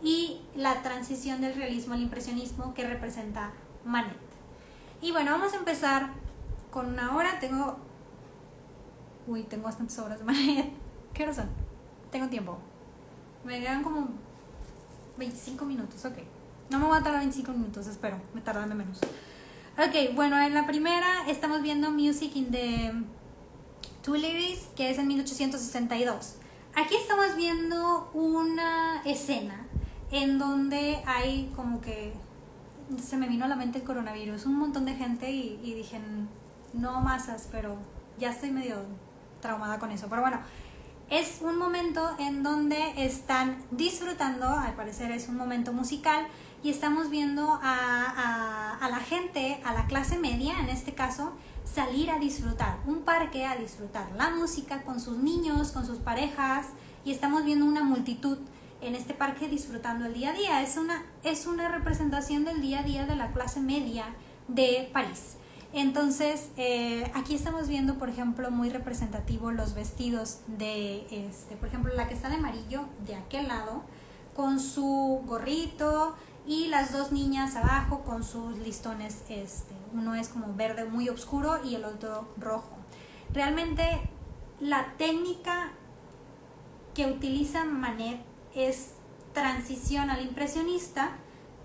[0.02, 3.54] y la transición del realismo al impresionismo que representa
[3.86, 4.18] Manet.
[5.02, 6.10] Y bueno, vamos a empezar
[6.72, 7.40] con una hora.
[7.40, 7.78] Tengo.
[9.28, 10.74] Uy, tengo bastantes horas de Manet.
[11.14, 11.50] ¿Qué hora son?
[12.12, 12.58] Tengo tiempo.
[13.46, 14.10] Me quedan como
[15.18, 16.18] 25 minutos, ok.
[16.70, 18.18] No me voy a tardar 25 minutos, espero.
[18.34, 19.00] Me tardan de menos.
[19.78, 22.94] Ok, bueno, en la primera estamos viendo Music in the
[24.04, 26.36] Tuileries, que es en 1862.
[26.76, 29.66] Aquí estamos viendo una escena
[30.12, 32.14] en donde hay como que
[33.02, 36.00] se me vino a la mente el coronavirus, un montón de gente y, y dije,
[36.74, 37.78] no masas, pero
[38.20, 38.84] ya estoy medio
[39.40, 40.08] traumada con eso.
[40.10, 40.40] Pero bueno,
[41.10, 46.28] es un momento en donde están disfrutando, al parecer es un momento musical,
[46.64, 51.34] y estamos viendo a, a, la gente, a la clase media en este caso,
[51.66, 56.68] salir a disfrutar, un parque a disfrutar la música con sus niños, con sus parejas,
[57.06, 58.38] y estamos viendo una multitud
[58.82, 60.62] en este parque disfrutando el día a día.
[60.62, 64.06] Es una, es una representación del día a día de la clase media
[64.48, 65.38] de París.
[65.74, 71.92] Entonces, eh, aquí estamos viendo, por ejemplo, muy representativo los vestidos de, este, por ejemplo,
[71.96, 73.82] la que está de amarillo de aquel lado,
[74.36, 80.54] con su gorrito y las dos niñas abajo con sus listones, este, uno es como
[80.56, 82.76] verde muy oscuro y el otro rojo.
[83.34, 84.02] Realmente
[84.60, 85.72] la técnica
[86.94, 88.22] que utiliza Manet
[88.54, 88.94] es
[89.34, 91.12] transición al impresionista,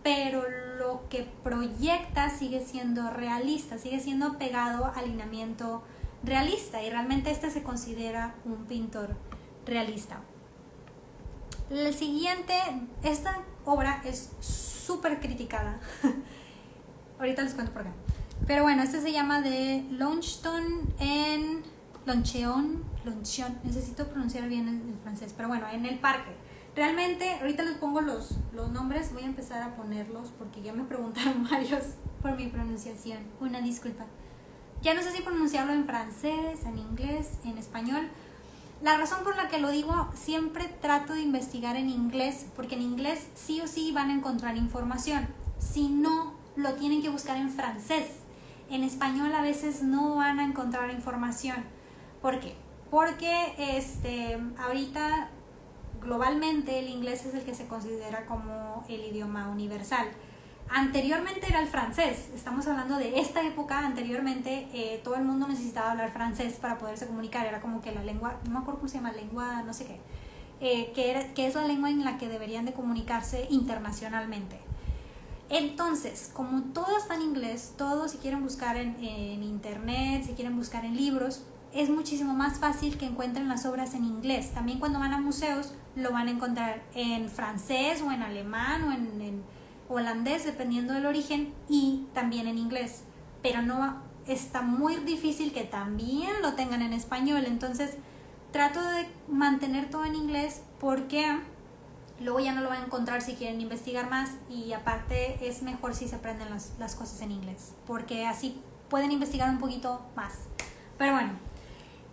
[0.03, 0.45] pero
[0.79, 5.83] lo que proyecta sigue siendo realista, sigue siendo pegado al alineamiento
[6.23, 9.17] realista y realmente este se considera un pintor
[9.67, 10.21] realista.
[11.71, 12.55] El siguiente,
[13.03, 15.79] esta obra es súper criticada.
[17.19, 17.91] Ahorita les cuento por qué.
[18.47, 21.63] Pero bueno, este se llama de Lonchton en
[22.07, 26.35] Loncheon, Loncheon, necesito pronunciar bien el francés, pero bueno, en el parque
[26.79, 30.85] Realmente, ahorita les pongo los, los nombres, voy a empezar a ponerlos porque ya me
[30.89, 31.83] preguntaron varios
[32.23, 33.19] por mi pronunciación.
[33.41, 34.07] Una disculpa.
[34.81, 38.09] Ya no sé si pronunciarlo en francés, en inglés, en español.
[38.81, 42.83] La razón por la que lo digo, siempre trato de investigar en inglés, porque en
[42.83, 45.27] inglés sí o sí van a encontrar información.
[45.59, 48.07] Si no, lo tienen que buscar en francés.
[48.71, 51.65] En español a veces no van a encontrar información.
[52.23, 52.55] ¿Por qué?
[52.91, 55.31] Porque este, ahorita
[56.01, 60.07] globalmente el inglés es el que se considera como el idioma universal.
[60.71, 65.93] Anteriormente era el francés, estamos hablando de esta época, anteriormente eh, todo el mundo necesitaba
[65.93, 68.97] hablar francés para poderse comunicar, era como que la lengua, no me acuerdo cómo se
[68.97, 70.01] llama, lengua no sé qué,
[70.61, 74.59] eh, que, es la lengua en la que deberían de comunicarse internacionalmente.
[75.49, 80.55] Entonces, como todo está en inglés, todo si quieren buscar en, en internet, si quieren
[80.57, 84.53] buscar en libros, es muchísimo más fácil que encuentren las obras en inglés.
[84.53, 88.93] También cuando van a museos lo van a encontrar en francés o en alemán o
[88.93, 89.43] en,
[89.89, 93.05] holandés, dependiendo del origen, y también en inglés.
[93.43, 97.45] Pero no está muy difícil que también lo tengan en español.
[97.47, 97.97] Entonces
[98.53, 101.39] trato de mantener todo en inglés porque
[102.21, 105.95] luego ya no lo van a encontrar si quieren investigar más y aparte es mejor
[105.95, 110.35] si se aprenden las, las cosas en inglés porque así pueden investigar un poquito más.
[110.97, 111.33] Pero bueno,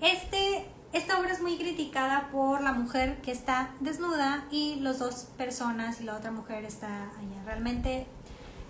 [0.02, 5.28] este, esta obra es muy criticada por la mujer que está desnuda y las dos
[5.38, 7.44] personas y la otra mujer está allá.
[7.46, 8.08] Realmente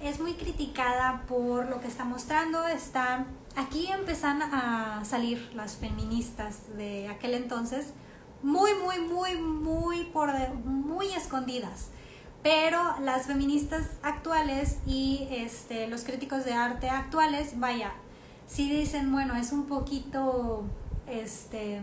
[0.02, 2.66] es muy criticada por lo que está mostrando.
[2.68, 7.94] Está, aquí empiezan a salir las feministas de aquel entonces
[8.42, 10.32] muy, muy, muy, muy, por,
[10.65, 11.90] muy escondidas.
[12.42, 17.92] Pero las feministas actuales y este, los críticos de arte actuales, vaya,
[18.48, 20.63] sí dicen, bueno, es un poquito
[21.08, 21.82] este,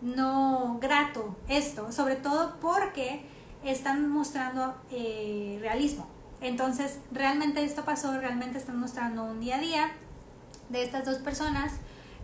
[0.00, 3.26] no grato esto, sobre todo porque
[3.64, 6.06] están mostrando eh, realismo.
[6.40, 9.92] Entonces, realmente esto pasó, realmente están mostrando un día a día
[10.68, 11.72] de estas dos personas,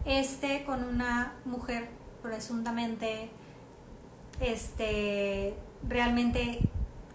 [0.05, 1.89] este con una mujer
[2.23, 3.31] presuntamente,
[4.41, 5.57] este,
[5.89, 6.61] realmente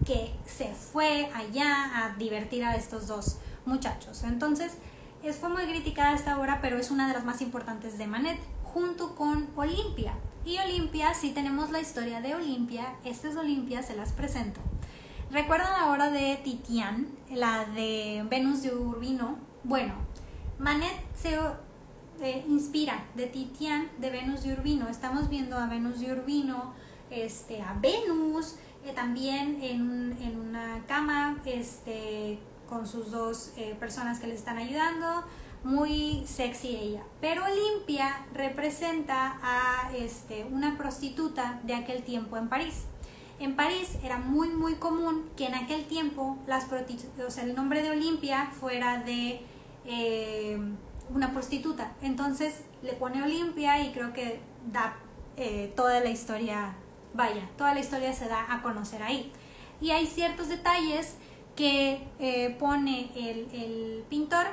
[0.06, 4.24] que se fue allá a divertir a estos dos muchachos.
[4.24, 4.74] Entonces,
[5.24, 8.40] es, fue muy criticada esta obra, pero es una de las más importantes de Manet,
[8.64, 10.14] junto con Olimpia.
[10.50, 14.60] Y Olimpia, si tenemos la historia de Olimpia, esta es Olimpia, se las presento.
[15.30, 19.38] ¿Recuerdan la obra de Titian, la de Venus de Urbino?
[19.64, 19.94] Bueno,
[20.58, 21.38] Manet se
[22.22, 24.90] eh, inspira de Titian, de Venus de Urbino.
[24.90, 26.74] Estamos viendo a Venus de Urbino,
[27.12, 34.20] este, a Venus, eh, también en, en, una cama este, con sus dos eh, personas
[34.20, 35.26] que le están ayudando.
[35.64, 37.04] Muy sexy ella.
[37.20, 42.86] Pero Olimpia representa a este, una prostituta de aquel tiempo en París.
[43.40, 47.82] En París era muy muy común que en aquel tiempo las o sea, el nombre
[47.82, 49.42] de Olimpia fuera de
[49.86, 50.60] eh,
[51.14, 51.94] una prostituta.
[52.02, 54.40] Entonces le pone Olimpia y creo que
[54.72, 54.98] da
[55.38, 56.76] eh, toda la historia,
[57.14, 59.32] vaya, toda la historia se da a conocer ahí.
[59.82, 61.16] Y hay ciertos detalles
[61.56, 64.46] que eh, pone el, el, pintor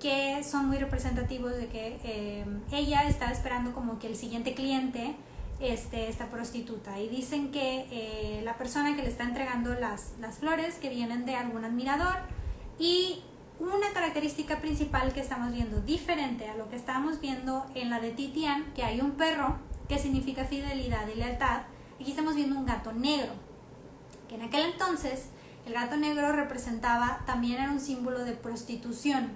[0.00, 5.14] que son muy representativos de que ella está esperando como que el siguiente cliente
[5.60, 6.98] este, esta prostituta.
[6.98, 11.26] Y dicen que eh, la persona que le está entregando las, las flores que vienen
[11.26, 12.16] de algún admirador
[12.78, 13.22] y
[13.58, 18.10] una característica principal que estamos viendo diferente a lo que estábamos viendo en la de
[18.10, 21.62] Titian, que hay un perro que significa fidelidad y lealtad,
[22.00, 23.32] aquí estamos viendo un gato negro,
[24.28, 25.26] que en aquel entonces
[25.66, 29.28] el gato negro representaba también era un símbolo de prostitución.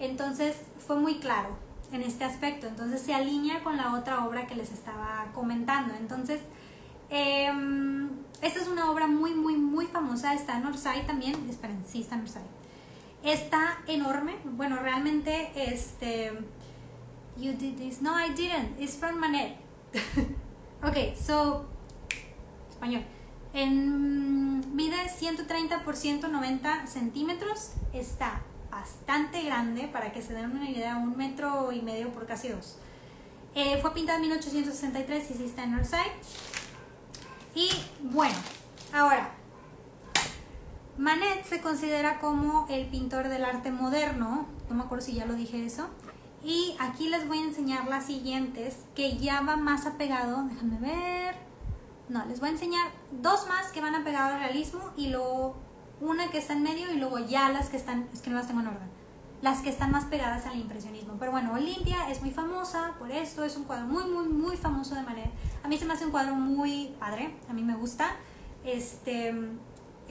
[0.00, 1.56] Entonces fue muy claro,
[1.92, 2.66] en este aspecto.
[2.66, 5.94] Entonces se alinea con la otra obra que les estaba comentando.
[5.94, 6.40] Entonces,
[7.08, 8.08] em,
[8.42, 10.34] esta es una obra muy, muy, muy famosa.
[10.34, 11.48] Está en Orsay también.
[11.48, 12.42] Esperen, sí, está en Orsay.
[13.22, 14.36] Está enorme.
[14.44, 16.32] Bueno, realmente, este...
[17.36, 18.02] You did this.
[18.02, 18.78] No, I didn't.
[18.78, 19.56] It's from Manet.
[20.82, 21.66] ok, so...
[22.70, 23.04] Español.
[23.52, 27.72] En mide 130 por 190 centímetros.
[27.92, 32.48] Está bastante grande, para que se den una idea, un metro y medio por casi
[32.48, 32.78] dos.
[33.54, 36.06] Eh, fue pintada en 1863 y sí está en Orsay.
[37.54, 37.68] Y
[38.00, 38.36] bueno,
[38.92, 39.32] ahora,
[40.96, 45.34] Manet se considera como el pintor del arte moderno, no me acuerdo si ya lo
[45.34, 45.88] dije eso.
[46.42, 51.36] Y aquí les voy a enseñar las siguientes, que ya va más apegado, déjame ver.
[52.08, 55.56] No, les voy a enseñar dos más que van apegado al realismo y luego
[56.00, 58.46] una que está en medio y luego ya las que están, es que no las
[58.46, 58.88] tengo en orden,
[59.42, 61.14] las que están más pegadas al impresionismo.
[61.18, 64.94] Pero bueno, Olimpia es muy famosa por esto, es un cuadro muy, muy, muy famoso
[64.94, 65.30] de manera.
[65.62, 68.16] A mí se me hace un cuadro muy padre, a mí me gusta.
[68.64, 69.34] Este,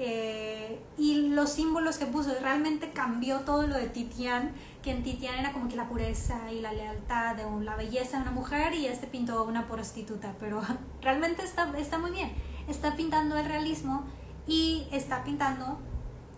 [0.02, 5.38] eh, y los símbolos que puso, realmente cambió todo lo de Titian, que en Titian
[5.38, 8.86] era como que la pureza y la lealtad, de la belleza de una mujer, y
[8.86, 10.62] este pintó una prostituta, pero
[11.02, 12.32] realmente está, está muy bien.
[12.70, 14.06] Está pintando el realismo
[14.50, 15.78] y está pintando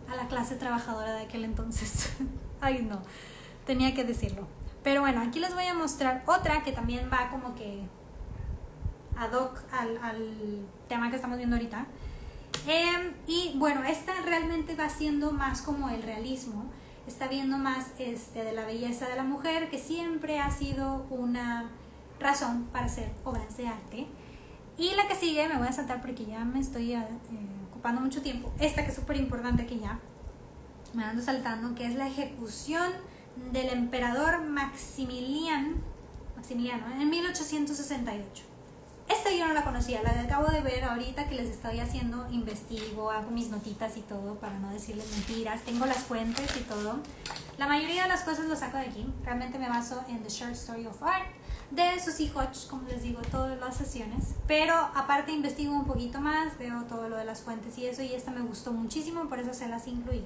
[0.10, 2.12] a la clase trabajadora de aquel entonces.
[2.62, 3.02] Ay, no,
[3.66, 4.48] tenía que decirlo.
[4.84, 7.84] Pero bueno, aquí les voy a mostrar otra que también va como que
[9.16, 11.86] ad hoc al, tema que estamos viendo ahorita.
[12.68, 16.66] Em, y bueno, esta realmente va siendo más como el realismo.
[17.08, 21.70] Está viendo más este, de la belleza de la mujer, que siempre ha sido una
[22.20, 24.08] razón para hacer obras de arte.
[24.78, 26.94] Y la que sigue, me voy a saltar porque ya me estoy...
[26.94, 28.54] Eh, ocupando mucho tiempo.
[28.60, 30.00] Esta que es súper importante que ya
[30.94, 32.92] me ando saltando, que es la ejecución
[33.52, 35.78] del emperador Maximiliano,
[36.36, 38.44] Maximiliano en 1868.
[39.10, 43.10] Esta yo no la conocía, la acabo de ver ahorita que les estoy haciendo, investigo,
[43.10, 47.00] hago mis notitas y todo para no decirles mentiras, tengo las fuentes y todo.
[47.58, 50.54] La mayoría de las cosas lo saco de aquí, realmente me baso en The Short
[50.54, 51.26] Story of Art
[51.72, 54.36] de Susie Hodge, como les digo, todas las sesiones.
[54.48, 58.14] Pero aparte investigo un poquito más, veo todo lo de las fuentes y eso, y
[58.14, 60.24] esta me gustó muchísimo, por eso se las incluí.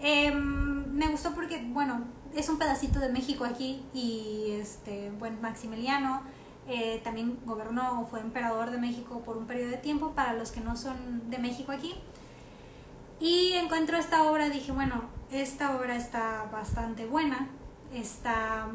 [0.00, 2.04] Em, me gustó porque, bueno,
[2.34, 6.22] es un pedacito de México aquí y, este, bueno, Maximiliano
[6.66, 10.52] eh, también gobernó o fue emperador de México por un periodo de tiempo, para los
[10.52, 11.94] que no son de México aquí.
[13.20, 17.48] Y encuentro esta obra, dije, bueno, esta obra está bastante buena,
[17.92, 18.68] está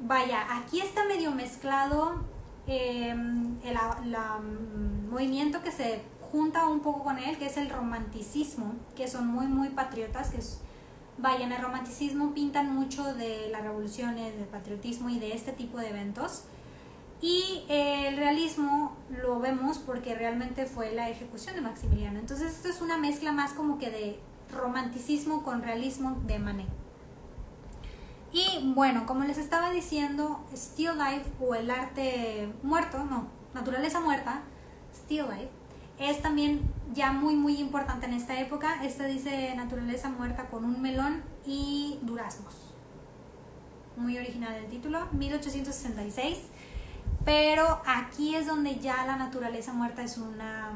[0.00, 2.24] vaya, aquí está medio mezclado
[2.66, 8.74] em, el mm, movimiento que se junta un poco con él, que es el romanticismo,
[8.96, 10.60] que son muy, muy patriotas, que es,
[11.18, 15.78] vaya, en el romanticismo pintan mucho de las revoluciones, del patriotismo y de este tipo
[15.78, 16.44] de eventos.
[17.20, 22.18] Y el realismo lo vemos porque realmente fue la ejecución de Maximiliano.
[22.18, 24.18] Entonces esto es una mezcla más como que de
[24.52, 26.83] romanticismo con realismo de Manet.
[28.34, 34.42] Y bueno, como les estaba diciendo, Still Life o el arte muerto, no, naturaleza muerta,
[34.92, 35.50] Still Life,
[36.00, 36.62] es también
[36.92, 38.82] ya muy muy importante en esta época.
[38.82, 42.74] Esta dice naturaleza muerta con un melón y duraznos.
[43.96, 46.38] Muy original el título, 1866.
[47.24, 50.72] Pero aquí es donde ya la naturaleza muerta es una,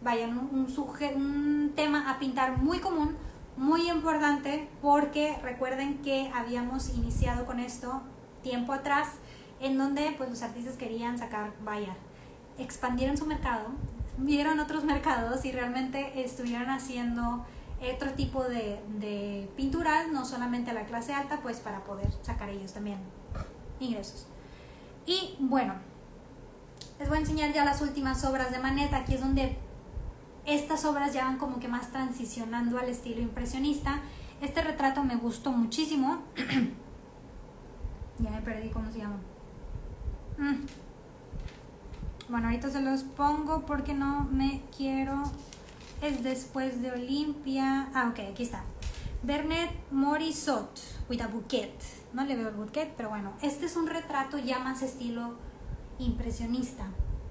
[0.00, 3.16] vaya, un, un, un tema a pintar muy común,
[3.56, 8.02] muy importante, porque recuerden que habíamos iniciado con esto
[8.42, 9.08] tiempo atrás,
[9.60, 11.94] en donde pues los artistas querían sacar, vaya,
[12.58, 13.66] expandieron su mercado,
[14.18, 17.44] vieron otros mercados y realmente estuvieron haciendo
[17.94, 22.48] otro tipo de, de pinturas, no solamente a la clase alta, pues para poder sacar
[22.48, 22.98] ellos también
[23.80, 24.26] ingresos.
[25.06, 25.74] Y bueno,
[26.98, 28.92] les voy a enseñar ya las últimas obras de Manet.
[28.94, 29.56] Aquí es donde
[30.46, 34.00] estas obras ya van como que más transicionando al estilo impresionista.
[34.40, 36.22] Este retrato me gustó muchísimo.
[38.18, 39.18] ya me perdí cómo se llama.
[40.38, 40.64] Mm.
[42.28, 45.22] Bueno, ahorita se los pongo porque no me quiero.
[46.00, 47.88] Es después de Olimpia.
[47.94, 48.64] Ah, ok, aquí está.
[49.22, 51.72] Bernet Morisot with a bouquet.
[52.12, 55.36] No le veo el bouquet, pero bueno, este es un retrato ya más estilo
[55.98, 56.86] impresionista,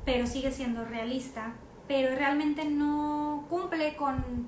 [0.05, 1.53] pero sigue siendo realista,
[1.92, 4.48] pero realmente no cumple con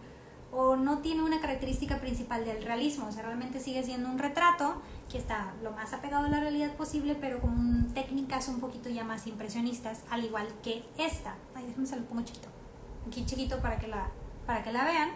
[0.54, 4.82] o no tiene una característica principal del realismo, o sea, realmente sigue siendo un retrato
[5.12, 9.04] que está lo más apegado a la realidad posible, pero con técnicas un poquito ya
[9.04, 11.36] más impresionistas, al igual que esta.
[11.54, 12.48] Ay, déjame se lo pongo chiquito.
[13.08, 14.10] Aquí chiquito para que la,
[14.46, 15.10] para que la vean.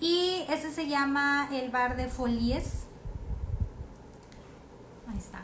[0.00, 2.86] Y este se llama el bar de Folies.
[5.06, 5.41] Ahí está.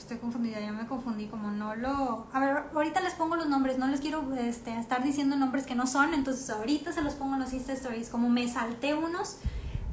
[0.00, 2.26] Estoy confundida, ya me confundí, como no lo...
[2.32, 5.74] A ver, ahorita les pongo los nombres, no les quiero este, estar diciendo nombres que
[5.74, 9.36] no son, entonces ahorita se los pongo en los Insta Stories, como me salté unos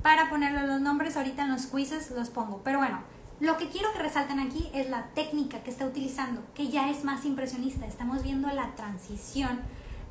[0.01, 2.61] para ponerle los nombres, ahorita en los quizzes los pongo.
[2.63, 3.01] Pero bueno,
[3.41, 7.03] lo que quiero que resalten aquí es la técnica que está utilizando, que ya es
[7.03, 7.85] más impresionista.
[7.85, 9.59] Estamos viendo la transición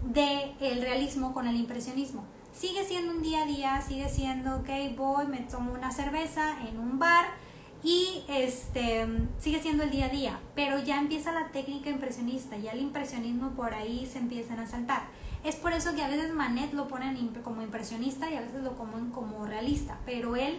[0.05, 2.22] del realismo con el impresionismo.
[2.53, 6.78] Sigue siendo un día a día, sigue siendo, ok, voy, me tomo una cerveza en
[6.78, 7.45] un bar
[7.87, 9.07] y este,
[9.39, 13.51] sigue siendo el día a día, pero ya empieza la técnica impresionista, ya el impresionismo
[13.51, 15.05] por ahí se empiezan a saltar.
[15.45, 18.72] Es por eso que a veces Manet lo ponen como impresionista y a veces lo
[18.74, 20.59] ponen como realista, pero él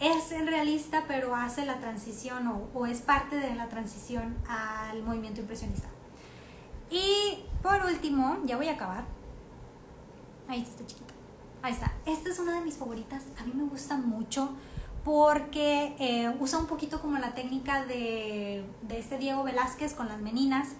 [0.00, 5.04] es el realista, pero hace la transición o, o es parte de la transición al
[5.04, 5.86] movimiento impresionista.
[6.90, 9.04] Y por último, ya voy a acabar.
[10.48, 11.14] Ahí está chiquita.
[11.62, 11.92] Ahí está.
[12.04, 13.22] Esta es una de mis favoritas.
[13.38, 14.56] A mí me gusta mucho
[15.06, 20.20] porque eh, usa un poquito como la técnica de, de este Diego Velázquez con las
[20.20, 20.70] meninas,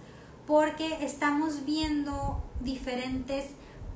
[0.48, 3.50] porque estamos viendo diferentes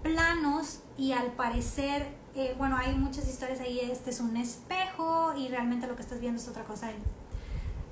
[0.04, 5.48] planos y al parecer, eh, bueno, hay muchas historias ahí, este es un espejo y
[5.48, 6.92] realmente lo que estás viendo es otra cosa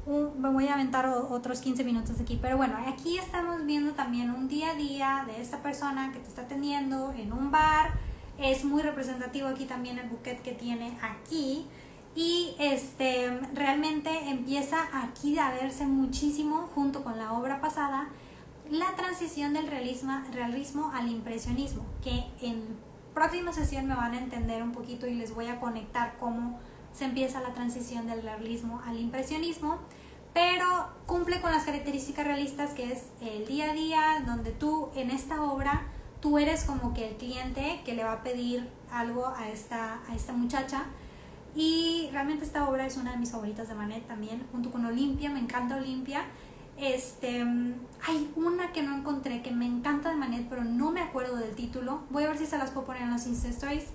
[0.07, 4.47] me voy a aventar otros 15 minutos aquí, pero bueno, aquí estamos viendo también un
[4.47, 7.91] día a día de esta persona que te está atendiendo en un bar.
[8.39, 11.67] Es muy representativo aquí también el buquet que tiene aquí.
[12.19, 18.09] Y este realmente empieza aquí a verse muchísimo junto con la obra pasada
[18.69, 22.65] la transición del realismo, realismo al impresionismo, que en
[23.15, 26.59] próxima sesión me van a entender un poquito y les voy a conectar cómo
[26.93, 29.79] se empieza la transición del realismo al impresionismo
[30.35, 35.11] pero cumple con las características realistas que es el día a día, donde tú en
[35.11, 35.83] esta obra,
[36.21, 40.15] tú eres como que el cliente que le va a pedir algo a esta, a
[40.15, 40.85] esta muchacha.
[41.59, 45.29] Y realmente esta obra es una de mis favoritas de Manet también, junto con Olimpia,
[45.29, 46.23] me encanta Olimpia.
[46.77, 47.41] Este,
[48.07, 51.57] hay una que no encontré que me encanta de Manet, pero no me acuerdo del
[51.57, 52.03] título.
[52.11, 53.87] Voy a ver si se las puedo poner en los Insta Stories.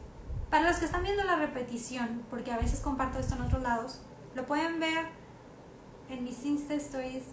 [0.50, 4.02] Para los que están viendo la repetición, porque a veces comparto esto en otros lados,
[4.36, 5.06] lo pueden ver
[6.10, 7.24] en mis Insta Stories,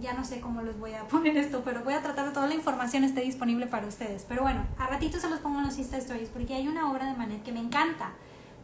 [0.00, 2.48] ya no sé cómo les voy a poner esto, pero voy a tratar de toda
[2.48, 4.26] la información esté disponible para ustedes.
[4.28, 7.06] Pero bueno, a ratito se los pongo en los Insta Stories porque hay una obra
[7.06, 8.10] de Manet que me encanta,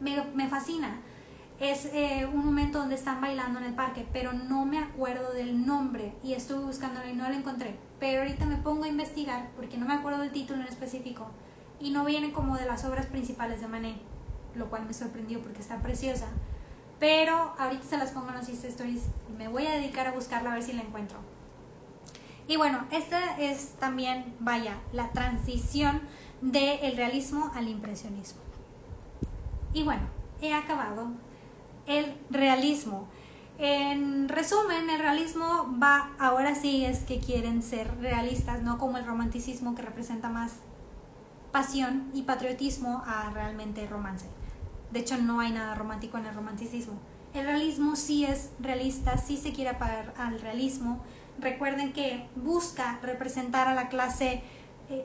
[0.04, 1.00] me, fascina.
[1.60, 5.66] Es eh, un momento donde están bailando en el parque, pero no me acuerdo del
[5.66, 7.76] nombre y estuve buscándolo y no lo encontré.
[8.00, 11.26] Pero ahorita me pongo a investigar porque no me acuerdo del título en específico
[11.80, 13.96] y no viene como de las obras principales de Manet,
[14.54, 16.28] lo cual me sorprendió porque está preciosa
[16.98, 20.12] pero ahorita se las pongo en los Insta Stories y me voy a dedicar a
[20.12, 21.18] buscarla a ver si la encuentro.
[22.46, 26.00] Y bueno, esta es también, vaya, la transición
[26.40, 28.43] del realismo al impresionismo.
[29.74, 30.02] Y bueno,
[30.40, 31.08] he acabado
[31.86, 33.08] el realismo.
[33.58, 39.04] En resumen, el realismo va, ahora sí es que quieren ser realistas, no como el
[39.04, 40.54] romanticismo que representa más
[41.52, 44.26] pasión y patriotismo a realmente romance.
[44.90, 46.94] De hecho, no hay nada romántico en el romanticismo.
[47.32, 51.00] El realismo sí es realista, sí se quiere apagar al realismo,
[51.40, 54.42] recuerden que busca representar a la clase,
[54.88, 55.04] eh,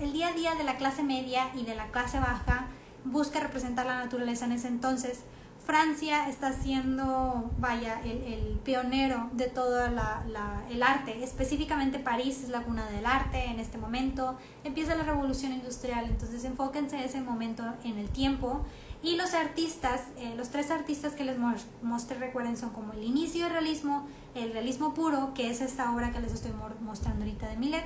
[0.00, 2.68] el día a día de la clase media y de la clase baja,
[3.04, 5.20] busca representar la naturaleza en ese entonces.
[5.64, 11.22] Francia está siendo, vaya, el, pionero de todo el arte.
[11.22, 14.36] Específicamente París es la cuna del arte en este momento.
[14.64, 18.64] Empieza la revolución industrial, entonces enfóquense ese momento en el tiempo.
[19.02, 21.38] Y los artistas, eh, los tres artistas que les
[21.82, 26.12] mostré, recuerden, son como el inicio del realismo, el realismo puro, que es esta obra
[26.12, 27.84] que les estoy mostrando ahorita de Millet,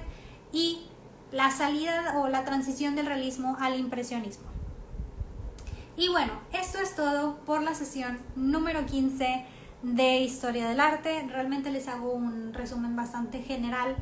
[0.52, 0.86] y
[1.30, 4.53] la salida o la transición del realismo al impresionismo.
[5.96, 9.46] Y bueno, esto es todo por la sesión número 15
[9.82, 11.24] de Historia del Arte.
[11.28, 13.94] Realmente les hago un resumen bastante general,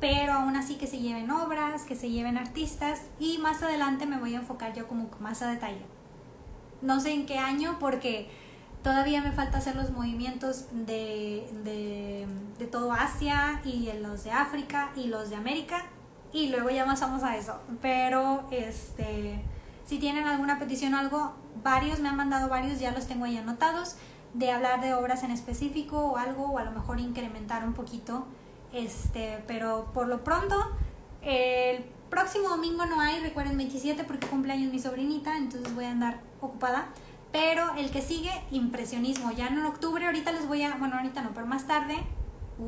[0.00, 4.18] pero aún así que se lleven obras, que se lleven artistas y más adelante me
[4.18, 5.82] voy a enfocar yo como más a detalle.
[6.80, 8.30] No sé en qué año porque
[8.82, 12.26] todavía me falta hacer los movimientos de, de,
[12.58, 15.84] de todo Asia y los de África y los de América
[16.32, 17.60] y luego ya pasamos a eso.
[17.82, 19.42] Pero este
[19.86, 23.36] si tienen alguna petición o algo, varios me han mandado varios, ya los tengo ahí
[23.36, 23.96] anotados,
[24.32, 28.26] de hablar de obras en específico o algo, o a lo mejor incrementar un poquito.
[28.72, 30.56] Este, pero por lo pronto,
[31.22, 36.20] el próximo domingo no hay, recuerden 27 porque cumpleaños mi sobrinita, entonces voy a andar
[36.40, 36.86] ocupada.
[37.30, 39.32] Pero el que sigue, impresionismo.
[39.32, 41.96] Ya en octubre, ahorita les voy a, bueno, ahorita no, pero más tarde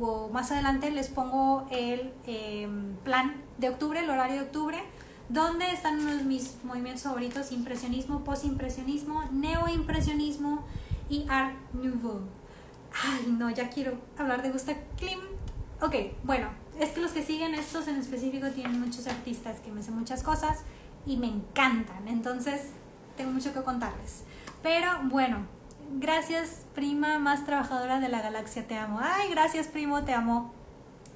[0.01, 4.83] o más adelante les pongo el em, plan de octubre, el horario de octubre
[5.29, 7.51] ¿Dónde están uno de mis movimientos favoritos?
[7.51, 10.65] Impresionismo, postimpresionismo, neoimpresionismo
[11.09, 12.21] y Art Nouveau.
[13.03, 15.19] Ay, no, ya quiero hablar de Gustav Klim.
[15.81, 16.49] Ok, bueno,
[16.79, 20.23] es que los que siguen estos en específico tienen muchos artistas que me hacen muchas
[20.23, 20.59] cosas
[21.05, 22.07] y me encantan.
[22.07, 22.69] Entonces,
[23.17, 24.23] tengo mucho que contarles.
[24.63, 25.39] Pero bueno,
[25.99, 28.99] gracias, prima más trabajadora de la galaxia, te amo.
[29.01, 30.53] Ay, gracias, primo, te amo.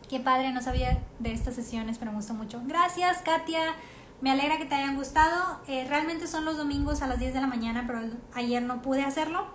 [0.09, 2.61] Qué padre, no sabía de estas sesiones, pero me gustó mucho.
[2.65, 3.75] Gracias, Katia.
[4.21, 5.59] Me alegra que te hayan gustado.
[5.67, 8.01] Eh, realmente son los domingos a las 10 de la mañana, pero
[8.33, 9.45] ayer no pude hacerlo.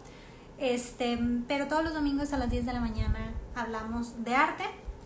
[0.58, 4.64] Este, pero todos los domingos a las 10 de la mañana hablamos de arte.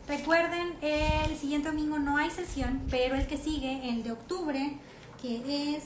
[0.09, 4.79] Recuerden, el siguiente domingo no hay sesión, pero el que sigue, el de octubre,
[5.21, 5.85] que es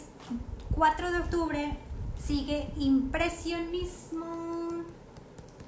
[0.74, 1.76] 4 de octubre,
[2.24, 4.84] sigue impresionismo.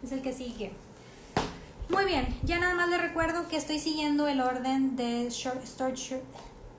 [0.02, 0.72] Es el que sigue.
[1.88, 5.94] Muy bien, ya nada más les recuerdo que estoy siguiendo el orden de short, story,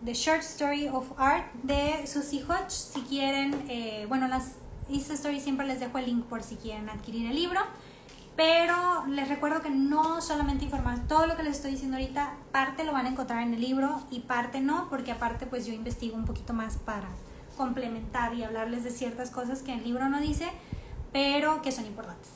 [0.04, 2.72] The Short Story of Art de Susie Hodge.
[2.72, 4.54] Si quieren, eh, bueno, las
[4.90, 7.60] Insta Story siempre les dejo el link por si quieren adquirir el libro.
[8.36, 12.84] Pero les recuerdo que no solamente informar, todo lo que les estoy diciendo ahorita, parte
[12.84, 16.16] lo van a encontrar en el libro y parte no, porque aparte pues yo investigo
[16.16, 17.08] un poquito más para
[17.58, 20.48] complementar y hablarles de ciertas cosas que el libro no dice,
[21.12, 22.30] pero que son importantes.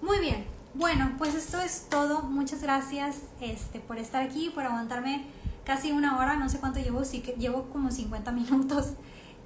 [0.00, 2.22] Muy bien, bueno, pues esto es todo.
[2.22, 5.26] Muchas gracias este, por estar aquí, por aguantarme
[5.64, 8.94] casi una hora, no sé cuánto llevo, sí que llevo como 50 minutos.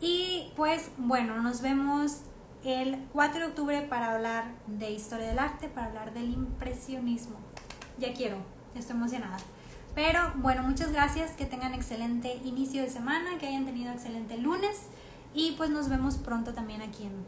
[0.00, 2.20] Y pues bueno, nos vemos
[2.64, 7.36] el 4 de octubre para hablar de historia del arte, para hablar del impresionismo.
[7.98, 8.36] Ya quiero,
[8.74, 9.38] estoy emocionada.
[9.94, 14.88] Pero bueno, muchas gracias, que tengan excelente inicio de semana, que hayan tenido excelente lunes
[15.32, 17.24] y pues nos vemos pronto también aquí en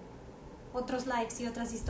[0.75, 1.87] otros lives y otras historias.